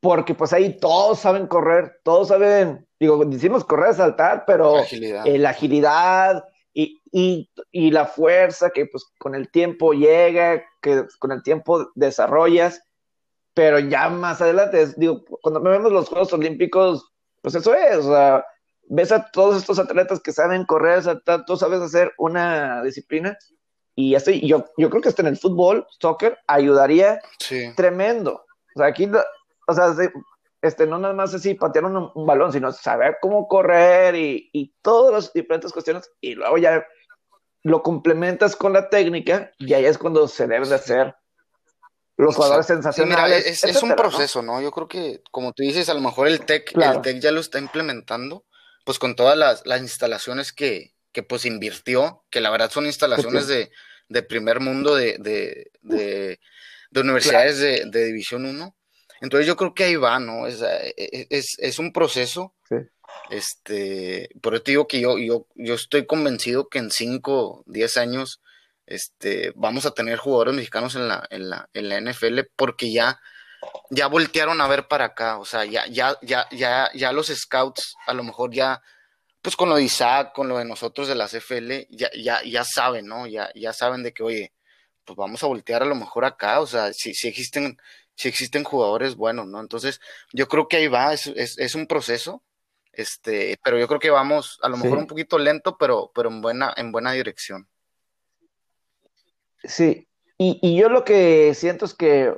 [0.00, 4.76] porque pues ahí todos saben correr, todos saben, digo, decimos correr, saltar, pero
[5.24, 7.50] la agilidad y,
[7.90, 12.82] la fuerza que pues con el tiempo llega, que con el tiempo desarrollas,
[13.54, 18.44] pero ya más adelante, digo, cuando vemos los Juegos Olímpicos, pues eso es, o sea,
[18.88, 21.02] ves a todos estos atletas que saben correr,
[21.46, 23.36] tú sabes hacer una disciplina,
[23.96, 27.20] y así, yo, yo creo que hasta en el fútbol, soccer, ayudaría
[27.76, 28.44] tremendo.
[28.74, 29.08] O sea, aquí,
[29.68, 29.94] o sea,
[30.62, 35.12] este, no nada más así patear un, balón, sino saber cómo correr y, y todas
[35.12, 36.84] las diferentes cuestiones, y luego ya
[37.62, 41.14] lo complementas con la técnica, y ahí es cuando se deben de hacer
[42.16, 43.64] los jugadores sensacionales.
[43.64, 44.60] es, un proceso, ¿no?
[44.60, 47.40] Yo creo que, como tú dices, a lo mejor el TEC, el TEC ya lo
[47.40, 48.44] está implementando,
[48.84, 53.46] pues con todas las, las instalaciones que, que, pues invirtió, que la verdad son instalaciones
[53.46, 53.70] de,
[54.08, 56.38] de, primer mundo de, de, de,
[57.00, 58.76] universidades de, División 1
[59.20, 60.46] entonces yo creo que ahí va, ¿no?
[60.46, 62.54] Es, eh, eh, es, un proceso.
[62.68, 62.76] Sí.
[63.30, 67.96] Este, por eso te digo que yo, yo, yo estoy convencido que en 5, 10
[67.96, 68.42] años
[68.86, 73.18] este, vamos a tener jugadores mexicanos en la, en la, en la NFL porque ya,
[73.90, 75.38] ya voltearon a ver para acá.
[75.38, 78.82] O sea, ya, ya, ya, ya, ya los scouts, a lo mejor ya,
[79.42, 82.64] pues con lo de Isaac, con lo de nosotros de las FL, ya, ya, ya
[82.64, 83.26] saben, ¿no?
[83.26, 84.52] Ya, ya saben de que, oye,
[85.04, 86.60] pues vamos a voltear a lo mejor acá.
[86.60, 87.78] O sea, si, si existen
[88.14, 89.60] si existen jugadores buenos, ¿no?
[89.60, 90.00] Entonces,
[90.32, 92.42] yo creo que ahí va, es, es, un proceso,
[92.92, 96.40] este, pero yo creo que vamos a lo mejor un poquito lento, pero, pero en,
[96.40, 97.68] buena, en buena dirección.
[99.64, 100.06] Sí,
[100.38, 102.34] y, y, yo lo que siento es que,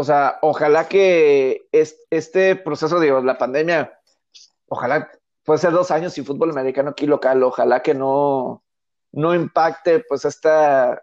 [0.00, 4.00] o sea, ojalá que este proceso de la pandemia,
[4.66, 5.10] ojalá
[5.44, 8.64] puede ser dos años sin fútbol americano aquí local, ojalá que no,
[9.12, 11.02] no impacte pues esta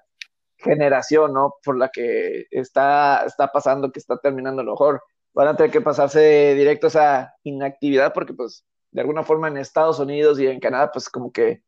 [0.57, 1.53] generación, ¿no?
[1.63, 5.03] Por la que está, está pasando, que está terminando a lo mejor.
[5.31, 9.57] Van a tener que pasarse directo a esa inactividad porque, pues, de alguna forma en
[9.57, 11.61] Estados Unidos y en Canadá, pues, como que,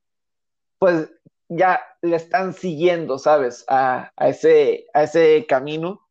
[0.79, 1.11] pues,
[1.47, 3.65] ya le están siguiendo, ¿sabes?
[3.67, 6.08] A, ese, a ese camino.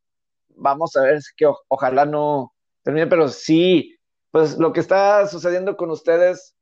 [0.58, 3.96] Vamos a ver que ojalá no termine, pero sí,
[4.30, 6.54] pues lo que está sucediendo con ustedes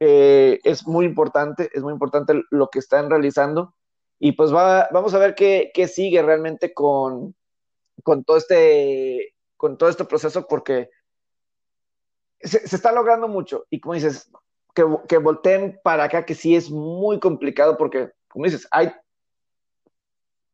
[0.00, 3.74] eh, es muy importante, es muy importante lo que están realizando
[4.18, 7.34] y pues va, vamos a ver qué, sigue realmente con,
[8.02, 10.90] con, todo este, con todo este proceso, porque
[12.40, 13.66] se, está logrando mucho.
[13.70, 14.30] Y como dices,
[14.74, 18.92] que, que volteen para acá, que sí es muy complicado, porque, como dices, hay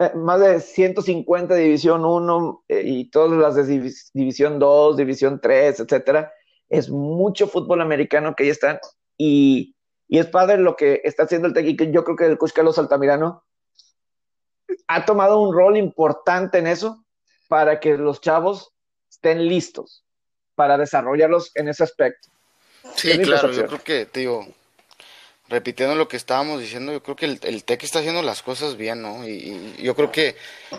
[0.01, 5.41] eh, más de 150 de División 1 eh, y todas las de División 2, División
[5.43, 6.33] 3, etcétera.
[6.71, 8.79] Es mucho fútbol americano que ahí están
[9.19, 9.77] y,
[10.09, 11.85] y es padre lo que está haciendo el técnico.
[11.85, 13.45] Yo creo que el coach Carlos Altamirano
[14.89, 17.05] ha tomado un rol importante en eso
[17.49, 18.73] para que los chavos
[19.11, 20.07] estén listos
[20.55, 22.31] para desarrollarlos en ese aspecto.
[22.95, 24.47] Sí, claro, yo creo que, digo,
[25.51, 28.77] repitiendo lo que estábamos diciendo, yo creo que el, el TEC está haciendo las cosas
[28.77, 29.29] bien, ¿no?
[29.29, 30.37] Y, yo creo que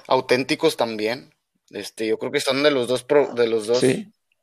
[0.07, 1.35] auténticos también.
[1.69, 3.05] Este, yo creo que son de los dos
[3.35, 3.83] de los dos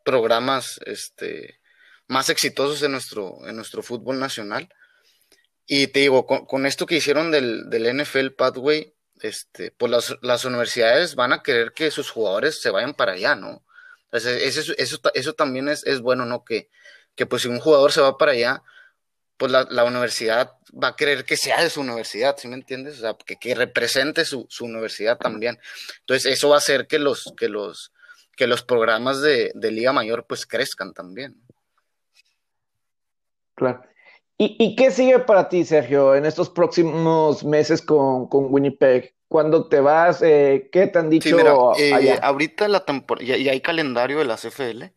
[0.05, 1.61] programas este
[2.07, 4.69] más exitosos en nuestro en nuestro fútbol nacional.
[5.67, 10.47] Y te digo, con, esto que hicieron del, del NFL Pathway, este, pues las, las,
[10.47, 13.63] universidades van a querer que sus jugadores se vayan para allá, ¿no?
[14.13, 14.31] eso,
[14.79, 16.43] eso, eso, también es, es, bueno, ¿no?
[16.43, 16.71] Que,
[17.15, 18.63] que pues si un jugador se va para allá,
[19.39, 22.99] pues la, la, universidad va a querer que sea de su universidad, ¿sí me entiendes?
[22.99, 25.59] O sea, que, que represente su, su, universidad también.
[26.01, 27.93] Entonces, eso va a hacer que los, que los,
[28.37, 31.41] que los programas de, de Liga Mayor pues crezcan también.
[33.55, 33.83] Claro.
[34.37, 39.15] ¿Y, ¿Y, qué sigue para ti, Sergio, en estos próximos meses con, con Winnipeg?
[39.27, 40.23] ¿Cuándo te vas?
[40.23, 41.29] Eh, ¿Qué te han dicho?
[41.29, 44.93] Sí, mira, eh, ahorita la temporada, ya, hay calendario de la CFL.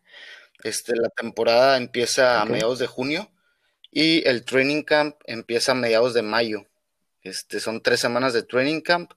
[0.63, 3.30] Este, la temporada empieza a mediados de junio
[3.91, 6.65] y el training camp empieza a mediados de mayo.
[7.23, 9.12] Este, son tres semanas de training camp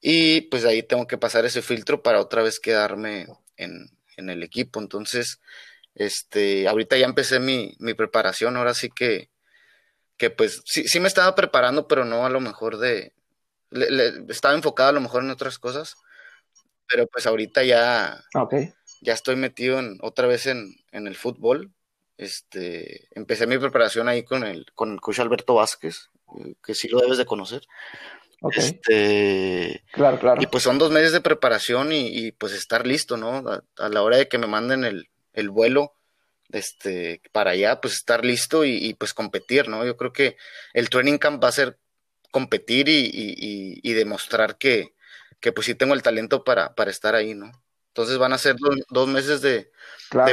[0.00, 4.42] y pues ahí tengo que pasar ese filtro para otra vez quedarme en, en el
[4.42, 4.80] equipo.
[4.80, 5.40] Entonces,
[5.94, 9.30] este, ahorita ya empecé mi, mi preparación, ahora sí que
[10.16, 13.12] que pues sí, sí me estaba preparando, pero no a lo mejor de...
[14.28, 15.96] estaba enfocado a lo mejor en otras cosas,
[16.88, 18.24] pero pues ahorita ya,
[19.02, 21.72] ya estoy metido en, otra vez en, en, el fútbol.
[22.18, 26.88] Este, empecé mi preparación ahí con el, con el coach Alberto Vázquez, eh, que sí
[26.88, 27.62] lo debes de conocer.
[28.52, 30.42] Este, claro, claro.
[30.42, 33.42] Y pues son dos meses de preparación y, pues estar listo, ¿no?
[33.78, 35.94] A, la hora de que me manden el, el vuelo,
[36.52, 39.84] este, para allá, pues estar listo y, pues competir, ¿no?
[39.84, 40.36] Yo creo que
[40.74, 41.78] el training camp va a ser
[42.30, 44.94] competir y, demostrar que,
[45.40, 47.52] que, pues sí tengo el talento para, para estar ahí, ¿no?
[47.96, 48.56] Entonces van a ser
[48.90, 49.70] dos, meses de,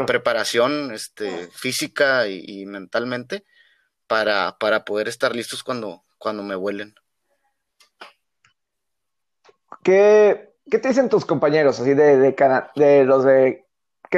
[0.05, 3.45] preparación este, física y, mentalmente
[4.05, 6.93] para, para poder estar listos cuando, cuando me vuelen.
[9.81, 12.35] ¿Qué, ¿Qué te dicen tus compañeros así de, de,
[12.75, 13.62] de los de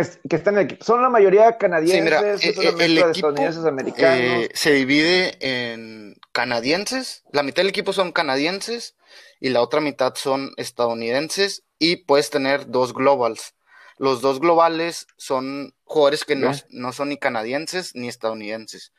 [0.01, 0.83] que, están en el equipo.
[0.83, 4.19] Son la mayoría canadienses, sí, mira, el, equipo, americanos.
[4.19, 8.95] Eh, se divide en canadienses, la mitad del equipo son canadienses
[9.39, 13.53] y la otra mitad son estadounidenses y puedes tener dos globals.
[13.97, 18.91] Los dos globales son jugadores que no, no, son ni canadienses ni estadounidenses.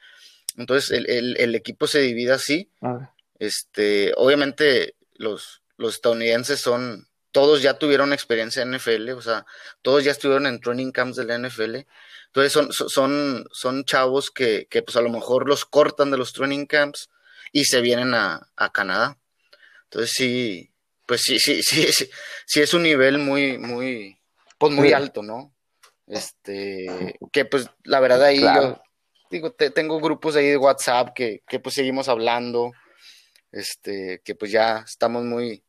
[0.57, 2.71] Entonces el, el equipo se divide así.
[3.39, 7.07] Este, obviamente los, los estadounidenses son
[7.37, 9.45] todos ya tuvieron experiencia en NFL, o sea,
[9.83, 11.81] todos ya estuvieron en training camps de la NFL.
[12.29, 16.33] Entonces son, son, son chavos que, que pues a lo mejor los cortan de los
[16.33, 17.11] training camps
[17.53, 19.19] y se vienen a, a Canadá.
[19.85, 20.73] Entonces sí,
[21.05, 22.09] pues sí, sí, sí, sí,
[22.47, 24.19] sí, es un nivel muy, muy,
[24.57, 25.55] pues muy alto, ¿no?
[26.07, 28.81] Este, que pues la verdad ahí yo
[29.31, 32.73] digo, tengo grupos ahí de WhatsApp que, que pues seguimos hablando,
[33.53, 35.66] este, que pues ya estamos muy,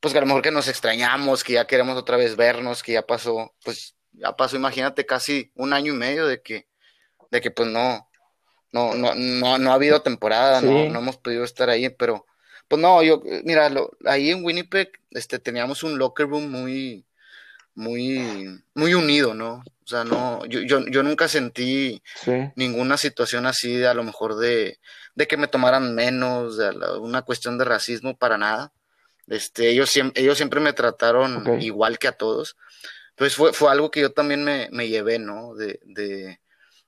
[0.00, 2.92] pues que a lo mejor que nos extrañamos, que ya queremos otra vez vernos, que
[2.92, 6.66] ya pasó, pues ya pasó, imagínate, casi un año y medio de que,
[7.30, 8.08] de que pues no,
[8.72, 12.26] no, no, no, no ha habido temporada, no, no hemos podido estar ahí, pero
[12.68, 13.70] pues no, yo, mira,
[14.06, 17.04] ahí en Winnipeg, este, teníamos un locker room muy,
[17.74, 19.62] muy, muy unido, ¿no?
[19.84, 22.00] O sea, no, yo, yo, yo nunca sentí
[22.54, 24.78] ninguna situación así, de, a lo mejor de,
[25.16, 28.72] de que me tomaran menos, de una cuestión de racismo, para nada.
[29.30, 32.56] Este, ellos, ellos siempre me trataron igual que a todos.
[33.10, 35.54] Entonces fue, fue algo que yo también me, me llevé, ¿no?
[35.54, 36.40] De, de,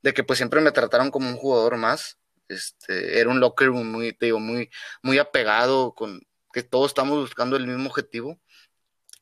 [0.03, 2.19] de, que pues siempre me trataron como un jugador más.
[2.49, 4.71] Este, era un locker muy, te digo, muy,
[5.03, 6.21] muy apegado, con
[6.53, 8.41] que todos estamos buscando el mismo objetivo.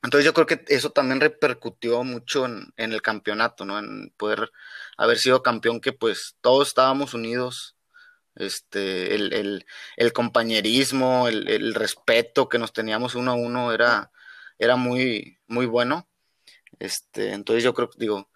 [0.01, 3.77] Entonces yo creo que eso también repercutió mucho en, en el campeonato, ¿no?
[3.77, 4.51] En poder
[4.97, 7.75] haber sido campeón, que pues todos estábamos unidos,
[8.41, 9.65] este, el,
[9.97, 14.11] el, compañerismo, el, el, respeto que nos teníamos uno a uno era,
[14.59, 16.07] era muy, muy bueno.
[16.79, 18.29] Este, entonces yo creo que digo,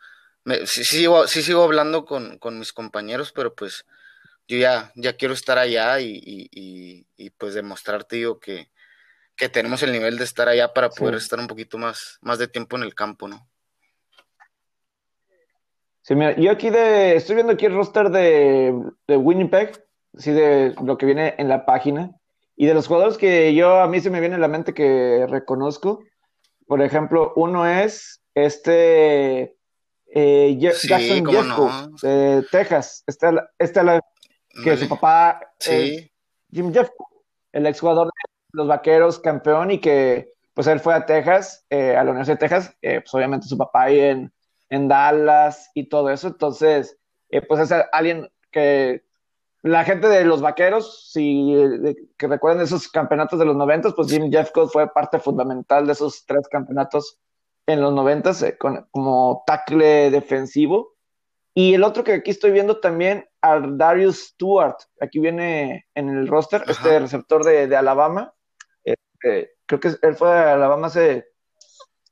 [0.44, 3.86] me, sí, sigo, sí sigo hablando con, con, mis compañeros, pero pues
[4.48, 8.70] yo ya, ya quiero estar allá y, y, y, pues demostrarte digo, que,
[9.36, 12.48] que tenemos el nivel de estar allá para poder estar un poquito más, más de
[12.48, 13.50] tiempo en el campo, ¿no?
[16.04, 18.72] Sí, mira, yo aquí de, estoy viendo aquí el roster de,
[19.08, 19.84] de Winnipeg
[20.18, 22.12] sí, de lo que viene en la página.
[22.56, 25.26] Y de los jugadores que yo, a mí se me viene a la mente que
[25.30, 26.04] reconozco,
[26.68, 29.58] por ejemplo, uno es este
[30.08, 31.70] eh, Jackson Jeffco,
[32.02, 33.04] de Texas.
[33.06, 33.28] Este,
[33.60, 34.02] este la,
[34.64, 36.10] que su papá es
[36.52, 37.10] Jim Jeffco,
[37.52, 38.12] el exjugador de
[38.54, 42.48] los Vaqueros, campeón, y que pues él fue a Texas, eh, a la Universidad de
[42.48, 44.34] Texas, eh, pues obviamente su papá ahí en,
[44.70, 46.30] en Dallas y todo eso.
[46.30, 46.98] Entonces,
[47.30, 49.04] eh, pues es alguien que
[49.66, 51.56] la gente de los vaqueros, si
[52.18, 56.24] que recuerden esos campeonatos de los noventas, pues Jim Jeffcoat fue parte fundamental de esos
[56.28, 57.18] tres campeonatos
[57.66, 60.94] en los noventas eh, como tackle defensivo.
[61.56, 66.28] Y el otro que aquí estoy viendo también, a Darius Stewart, aquí viene en el
[66.28, 68.36] roster, este receptor de, Alabama.
[68.84, 71.26] Este, creo que él fue a Alabama hace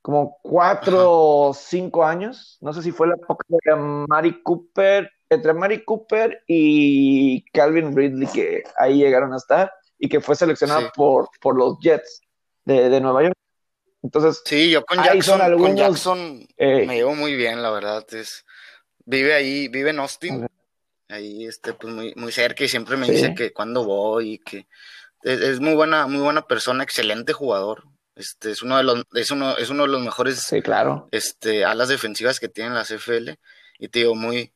[0.01, 2.57] como cuatro o cinco años.
[2.61, 8.27] No sé si fue la época de Mari Cooper, entre Mari Cooper y Calvin Ridley,
[8.27, 12.21] que ahí llegaron a estar, y que fue seleccionado por, por los Jets
[12.65, 13.35] de, Nueva York.
[14.01, 18.05] Entonces, sí, yo con Jackson, con Jackson eh, me llevo muy bien, la verdad.
[18.13, 18.45] Es,
[19.05, 20.47] vive ahí, vive en Austin,
[21.07, 24.67] ahí este, pues muy, muy cerca y siempre me dice que cuando voy y que
[25.23, 27.85] es, muy buena, muy buena persona, excelente jugador.
[28.15, 31.07] Este es uno de los, es uno, es uno de los mejores claro.
[31.11, 33.31] este, alas defensivas que tienen la CFL.
[33.79, 34.53] Y te digo, muy,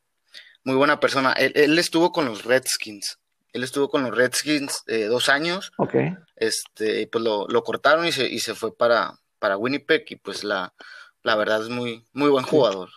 [0.67, 1.31] muy buena persona.
[1.31, 3.17] Él, estuvo con los Redskins.
[3.53, 5.71] Él estuvo con los Redskins eh, dos años.
[5.77, 5.95] Ok.
[6.35, 10.03] Este, pues lo, lo cortaron y se, y se fue para, para Winnipeg.
[10.09, 10.73] Y pues la,
[11.23, 12.89] la verdad es muy, muy buen jugador.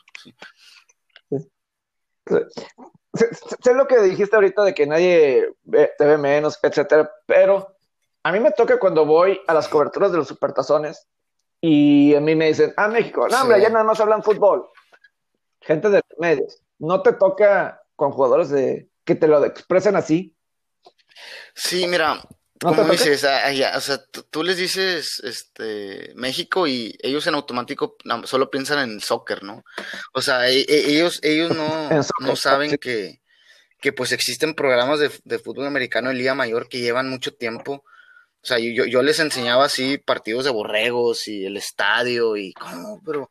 [2.25, 5.53] Sé, lo que dijiste ahorita de que nadie
[5.97, 7.77] te ve menos, etcétera, pero
[8.25, 11.07] a mí me toca cuando voy a las coberturas de los supertazones
[11.61, 14.69] y a mí me dicen, ah, México, no, hombre, ya nada más hablan fútbol.
[15.61, 16.61] Gente de medios.
[16.81, 20.35] ¿No te toca con jugadores de que te lo expresen así?
[21.55, 22.21] Sí, mira,
[22.61, 23.43] como dices, ah,
[23.77, 24.01] o sea,
[24.31, 29.63] tú les dices este México y ellos en automático solo piensan en soccer, ¿no?
[30.13, 31.89] O sea, e, e, ellos, ellos no,
[32.21, 33.21] no saben que,
[33.81, 37.85] que pues existen programas de, de, fútbol americano en Liga Mayor que llevan mucho tiempo
[38.43, 43.01] o sea, yo, yo les enseñaba así partidos de borregos y el estadio y cómo,
[43.05, 43.31] pero,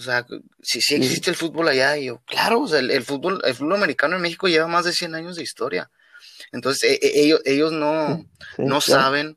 [0.00, 0.26] o sea,
[0.62, 4.16] si, existe el fútbol allá, y yo, claro, o sea, el, fútbol, el fútbol americano
[4.16, 5.90] en México lleva más de 100 años de historia.
[6.52, 8.24] Entonces, e, e, ellos, ellos no,
[8.56, 9.36] no saben,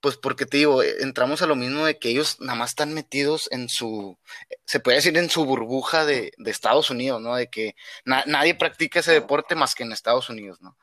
[0.00, 2.94] pues porque te digo, eh, entramos a lo mismo de que ellos nada más están
[2.94, 4.16] metidos en su,
[4.66, 7.34] se puede decir en su burbuja de, de Estados Unidos, ¿no?
[7.34, 7.74] De que
[8.04, 10.76] nadie practica ese deporte más que en Estados Unidos, ¿no?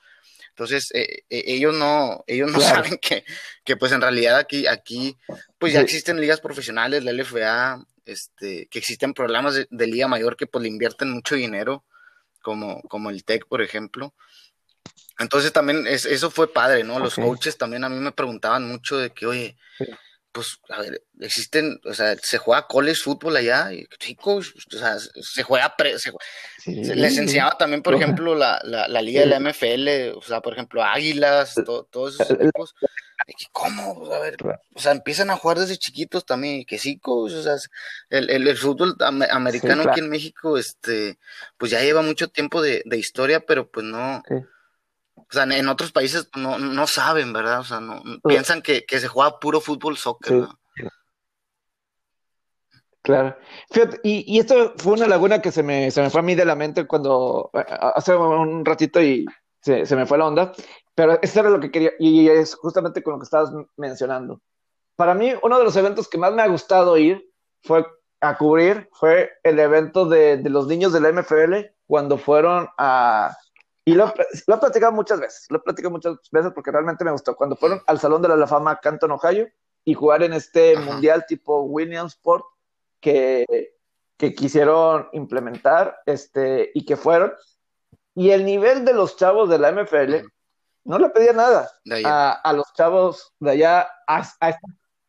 [0.49, 3.23] Entonces, eh, eh, ellos no, ellos no saben que,
[3.63, 5.17] que, pues en realidad aquí, aquí,
[5.57, 10.47] pues ya existen ligas profesionales, la LFA, este, que existen programas de, liga mayor que
[10.47, 11.83] pues le invierten mucho dinero,
[12.41, 14.13] como, como el TEC, por ejemplo.
[15.17, 16.99] Entonces también eso fue padre, ¿no?
[16.99, 19.57] Los coaches también a mí me preguntaban mucho de que, oye,
[20.35, 24.97] pues, a ver, existen, o sea, se juega college fútbol allá, y, chicos, o sea,
[24.99, 26.11] se juega, pre, se,
[26.65, 30.51] les enseñaba también, por ejemplo, la, la, la, liga de la MFL, o sea, por
[30.51, 32.75] ejemplo, Águilas, todos esos equipos,
[33.51, 34.11] ¿cómo?
[34.13, 34.37] A ver,
[34.73, 37.55] o sea, empiezan a jugar desde chiquitos también, que sí, o sea,
[38.09, 41.17] el, el, fútbol americano aquí en México, este,
[41.57, 44.21] pues ya lleva mucho tiempo de, de historia, pero pues no,
[45.17, 47.59] o sea, en otros países no, no saben, ¿verdad?
[47.59, 50.47] O sea, no, piensan que, se juega puro fútbol, soccer.
[53.01, 53.37] Claro.
[53.71, 56.45] Fíjate, y, esto fue una laguna que se me, se me fue a mí de
[56.45, 59.25] la mente cuando hace un ratito y
[59.61, 60.51] se, me fue la onda,
[60.95, 64.41] pero esto era lo que quería, y es justamente con lo que estabas mencionando.
[64.95, 67.29] Para mí, uno de los eventos que más me ha gustado ir
[67.63, 67.85] fue
[68.21, 73.35] a cubrir, fue el evento de, de los niños de la MFL cuando fueron a,
[73.87, 74.11] y lo,
[74.47, 77.35] lo, he platicado muchas veces, lo he platicado muchas veces porque realmente me gustó.
[77.35, 79.47] Cuando fueron al Salón de la Fama Canton, Ohio,
[79.83, 82.43] y jugar en este mundial tipo Williamsport
[82.99, 83.45] que,
[84.17, 87.31] que quisieron implementar este, y que fueron.
[88.15, 90.25] Y el nivel de los chavos de la MFL
[90.85, 91.69] no le pedía nada
[92.05, 93.87] a, a, los chavos de allá,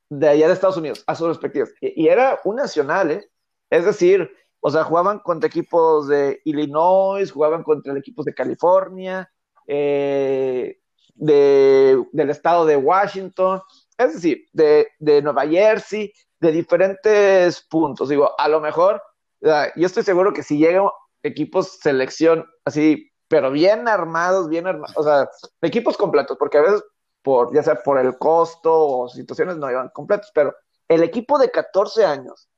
[0.08, 1.70] de allá de Estados Unidos, a sus respectivos.
[1.80, 3.30] Y, y era un nacional, ¿eh?
[3.70, 9.30] Es decir, o sea, jugaban contra equipos de Illinois, jugaban contra equipos de California,
[9.66, 10.78] eh,
[11.14, 13.60] del estado de Washington,
[13.96, 18.08] es decir, de, Nueva Jersey, de diferentes puntos.
[18.08, 19.02] Digo, a lo mejor,
[19.40, 20.88] yo estoy seguro que si llegan
[21.22, 25.28] equipos selección así, pero bien armados, bien armados, o sea,
[25.62, 26.84] equipos completos, porque a veces,
[27.22, 30.54] por, ya sea por el costo o situaciones, no iban completos, pero
[30.88, 32.48] el equipo de 14 años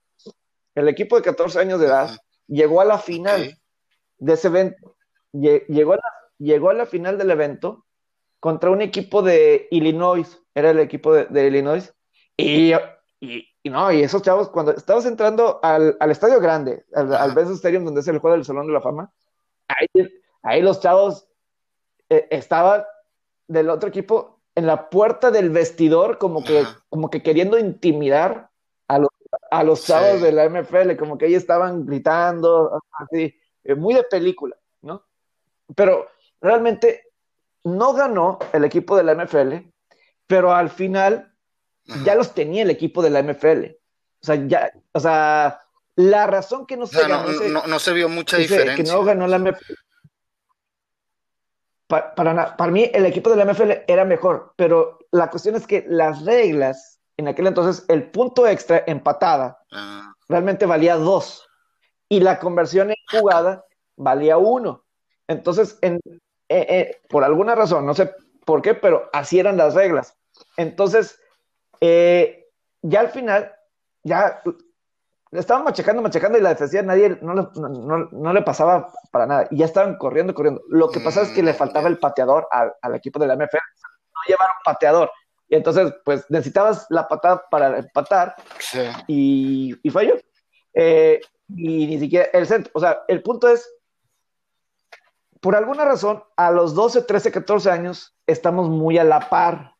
[0.78, 2.10] el equipo de 14 años de edad
[2.46, 3.58] llegó a la final
[4.18, 4.96] de ese evento,
[5.32, 7.84] llegó a, la, llegó a la final del evento
[8.38, 11.92] contra un equipo de Illinois, era el equipo de, Illinois,
[12.36, 12.72] y,
[13.64, 18.08] no, y esos chavos, cuando estabas entrando al, estadio grande, al, al Stadium, donde es
[18.08, 19.12] el juego del Salón de la Fama,
[19.66, 19.88] ahí,
[20.60, 21.28] los chavos
[22.08, 22.84] eh, estaban
[23.46, 28.50] del otro equipo en la puerta del vestidor, como que, como que queriendo intimidar
[28.88, 29.10] a los
[29.50, 33.34] a los chavos de la MFL, como que ahí estaban gritando, así,
[33.64, 35.04] eh, muy de película, ¿no?
[35.74, 36.08] Pero
[36.40, 37.04] realmente
[37.64, 39.68] no ganó el equipo de la MFL,
[40.26, 41.34] pero al final
[42.04, 43.76] ya los tenía el equipo de la MFL.
[44.20, 45.60] O sea, ya, o sea,
[45.96, 47.28] La razón que no se ganó.
[47.48, 48.76] No, no, se vio mucha diferencia.
[48.76, 49.74] Que no ganó la MFL.
[51.88, 55.86] Para, para, mí, el equipo de la MFL era mejor, pero la cuestión es que
[55.88, 60.12] las reglas, en aquel entonces, el punto extra empatada ah.
[60.28, 61.48] realmente valía dos
[62.08, 63.64] y la conversión en jugada
[63.96, 64.84] valía uno.
[65.28, 65.98] Entonces, en,
[66.48, 68.12] eh, eh, por alguna razón, no sé
[68.44, 70.16] por qué, pero así eran las reglas.
[70.56, 71.20] Entonces,
[71.80, 72.48] eh,
[72.82, 73.52] ya al final,
[74.02, 74.42] ya
[75.32, 77.48] estaban machacando, machacando y la defensiva nadie no le,
[78.12, 79.48] no, le, pasaba para nada.
[79.50, 80.62] Y ya estaban corriendo, corriendo.
[80.68, 83.56] Lo que pasa es que le faltaba el pateador al, equipo de la MFL.
[83.56, 85.10] No llevaron pateador.
[85.48, 88.34] Y entonces, pues necesitabas la patada para empatar
[89.06, 90.16] y, y, falló.
[90.74, 92.70] y ni siquiera el centro.
[92.74, 93.68] O sea, el punto es
[95.40, 99.74] por alguna razón, a los 12, 13, 14 años, estamos muy a la par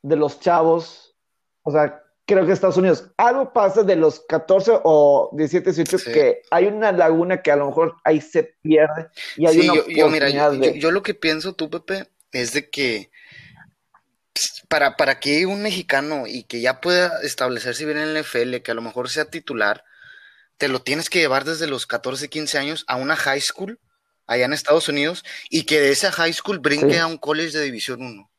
[0.00, 1.14] de los chavos.
[1.62, 6.42] O sea, creo que Estados Unidos, algo pasa de los 14 o 17, 18, que
[6.50, 9.08] hay una laguna que a lo mejor ahí se pierde.
[9.36, 13.10] Y hay una yo, mira, yo, lo que pienso tú, Pepe, es de que
[14.32, 18.62] pues, para, para que un mexicano y que ya pueda establecerse bien en el NFL,
[18.62, 19.84] que a lo mejor sea titular,
[20.56, 23.80] te lo tienes que llevar desde los 14, 15 años a una high school
[24.26, 27.64] allá en Estados Unidos y que de esa high school brinque a un college de
[27.64, 28.31] División 1.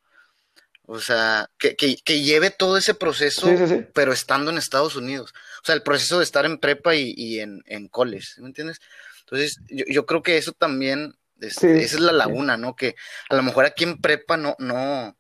[0.86, 1.74] O sea, que,
[2.06, 3.48] lleve todo ese proceso,
[3.94, 5.34] pero estando en Estados Unidos.
[5.62, 8.82] O sea, el proceso de estar en prepa y, en, en, college, ¿me entiendes?
[9.22, 12.76] Entonces, yo, creo que eso también, esa es la laguna, ¿no?
[12.76, 12.96] Que
[13.30, 15.16] a lo mejor aquí en prepa no, no,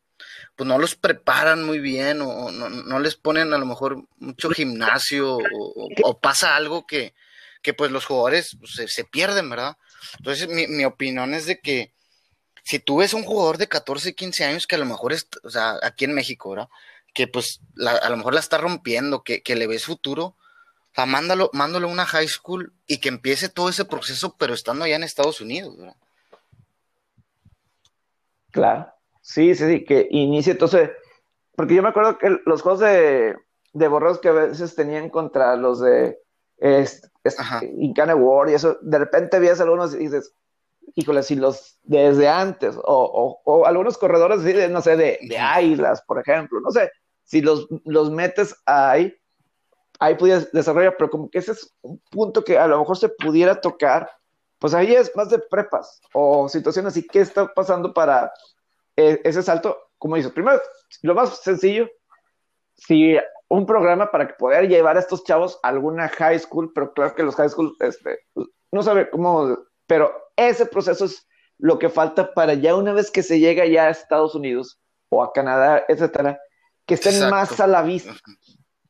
[0.55, 5.37] pues no los preparan muy bien o no, les ponen a lo mejor mucho gimnasio
[5.37, 7.13] o, pasa algo que,
[7.61, 9.77] que pues los jugadores pues, se, se pierden, ¿verdad?
[10.17, 11.93] Entonces, mi, opinión es de que
[12.63, 15.49] si tú ves un jugador de 14, 15 años que a lo mejor es, o
[15.49, 16.69] sea, aquí en México, ¿verdad?
[17.13, 21.49] Que pues a lo mejor la está rompiendo, que, le ves futuro, o sea, mándalo,
[21.53, 25.03] mándalo a una high school y que empiece todo ese proceso, pero estando allá en
[25.03, 25.95] Estados Unidos, ¿verdad?
[28.51, 30.91] Claro, sí, sí, sí, que inicie entonces,
[31.55, 33.35] porque yo me acuerdo que los juegos de,
[33.73, 36.19] de borros que a veces tenían contra los de
[36.59, 37.09] este,
[37.77, 40.33] Incane War y eso, de repente ves algunos y dices,
[40.95, 46.19] híjole, si los desde antes, o, o, algunos corredores, no sé, de, de Islas, por
[46.19, 46.91] ejemplo, no sé,
[47.23, 49.13] si los, los metes ahí,
[49.99, 53.09] ahí pudieras desarrollar, pero como que ese es un punto que a lo mejor se
[53.09, 54.09] pudiera tocar,
[54.59, 58.31] pues ahí es más de prepas o situaciones así, ¿qué está pasando para
[58.95, 59.77] eh, ese salto?
[59.97, 60.61] Como dices, primero,
[61.01, 61.89] lo más sencillo,
[62.75, 63.17] si
[63.47, 67.15] un programa para que poder llevar a estos chavos a alguna high school, pero claro
[67.15, 68.19] que los high school, este,
[68.71, 69.57] no sabe cómo,
[69.87, 71.27] pero ese proceso es
[71.57, 74.79] lo que falta para ya una vez que se llega ya a Estados Unidos
[75.09, 76.39] o a Canadá, etcétera,
[76.85, 78.13] que estén más a la vista,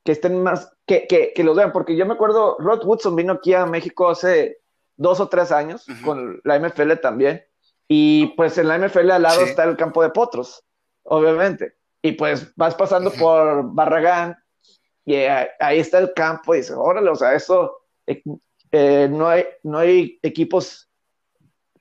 [0.04, 3.34] que estén más, que, que, que, los vean, porque yo me acuerdo, Rod Woodson vino
[3.34, 4.58] aquí a México hace
[4.96, 7.44] dos o tres años, con la MFL también,
[7.88, 10.64] y pues en la MFL al lado está el campo de potros,
[11.04, 14.38] obviamente, y pues vas pasando por Barragán,
[15.06, 17.82] y ahí está el campo y dice, órale, o sea, eso,
[18.76, 20.90] eh, no, hay, no hay equipos,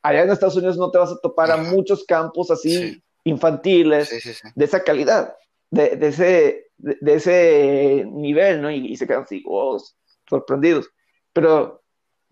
[0.02, 4.64] allá en Estados Unidos no te vas a topar a muchos campos así infantiles de
[4.64, 5.34] esa calidad,
[5.70, 8.70] de, de ese, de, ese nivel, ¿no?
[8.70, 9.82] Y, se quedan así, oh,
[10.28, 10.90] sorprendidos.
[11.32, 11.82] Pero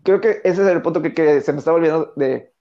[0.03, 2.53] creo que ese es el punto que, que se me está volviendo de,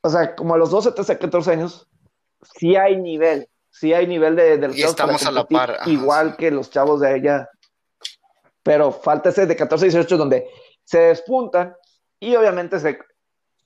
[0.00, 1.86] o sea, como a los 12, 13, 14 años,
[2.58, 5.76] sí hay nivel, sí hay nivel de, de y estamos a la par.
[5.84, 7.50] igual que los chavos de ella.
[8.62, 10.46] Pero falta ese de 14 y 18 donde
[10.90, 11.76] se despuntan
[12.18, 12.98] y obviamente se,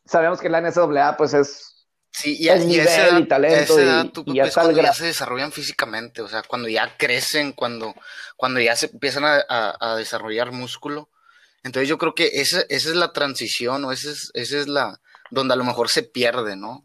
[0.05, 1.71] sabemos que la NCAA pues es
[2.17, 6.97] Sí, y, y nivel y talento y, ya, se desarrollan físicamente, o sea, cuando ya
[6.97, 7.93] crecen, cuando,
[8.37, 9.43] cuando ya se empiezan a,
[9.81, 11.11] a, desarrollar músculo.
[11.65, 15.01] Entonces yo creo que esa, esa es la transición o esa es, esa es la
[15.33, 16.85] donde a lo mejor se pierde, ¿no?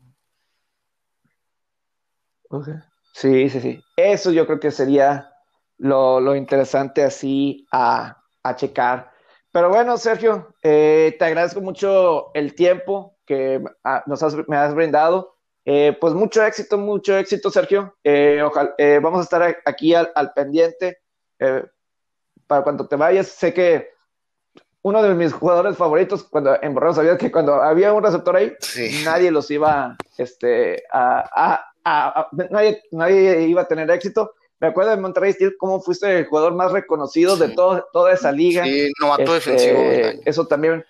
[2.49, 2.73] Okay.
[3.13, 3.83] Sí, sí, sí.
[3.97, 5.31] Eso yo creo que sería
[5.77, 8.15] lo, interesante así a,
[8.55, 9.08] checar.
[9.51, 13.63] Pero bueno, Sergio, eh, te agradezco mucho el tiempo que
[14.05, 15.35] nos me has brindado.
[15.65, 17.95] Eh, pues mucho éxito, mucho éxito, Sergio.
[18.03, 20.99] Eh, ojalá, vamos a estar aquí al, pendiente
[22.47, 23.27] para cuando te vayas.
[23.27, 23.89] Sé que
[24.81, 28.53] uno de mis jugadores favoritos cuando en Borrego sabía que cuando había un receptor ahí,
[29.03, 31.65] nadie los iba este, a,
[32.49, 34.33] nadie, nadie iba a tener éxito.
[34.59, 38.31] Me acuerdo de Monterrey Steel, cómo fuiste el jugador más reconocido de todo, toda esa
[38.31, 38.65] liga.
[38.65, 40.21] Sí, novato este, defensivo.
[40.25, 40.85] Eso también.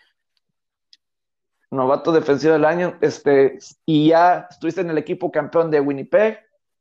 [1.70, 2.98] Novato defensivo del año.
[3.02, 6.40] Este, y ya estuviste en el equipo campeón de Winnipeg.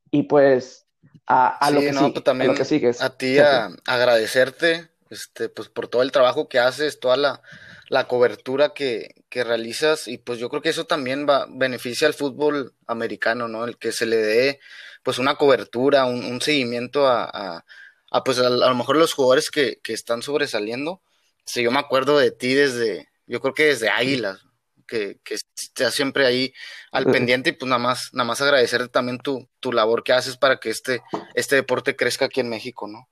[0.09, 0.87] Y pues
[1.27, 3.01] a, lo, que, no, pues también a lo que sigues.
[3.01, 7.41] A ti a, agradecerte este, pues por todo el trabajo que haces, toda la,
[7.87, 12.15] la cobertura que, que, realizas y pues yo creo que eso también va, beneficia al
[12.15, 13.65] fútbol americano, ¿no?
[13.65, 14.59] El que se le dé
[15.03, 17.63] pues una cobertura, un, seguimiento a,
[18.11, 21.01] a, pues a, lo mejor los jugadores que, que están sobresaliendo.
[21.45, 24.45] Si yo me acuerdo de ti desde, yo creo que desde Águilas,
[24.89, 26.53] que, que estás siempre ahí
[26.91, 30.35] al pendiente y pues nada más, nada más agradecerte también tu, tu labor que haces
[30.35, 31.01] para que este,
[31.35, 33.07] este deporte crezca aquí en México, ¿no?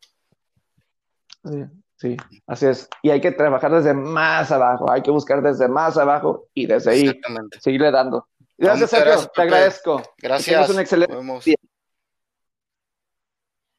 [1.44, 1.64] Sí,
[1.96, 2.18] sí,
[2.48, 2.90] así es.
[3.04, 6.92] Y hay que trabajar desde más abajo, hay que buscar desde más abajo y desde
[6.92, 7.22] ahí
[7.62, 8.28] seguirle dando.
[8.58, 10.02] Gracias, Sergio, te agradezco.
[10.18, 10.70] Gracias.
[10.70, 11.16] un excelente.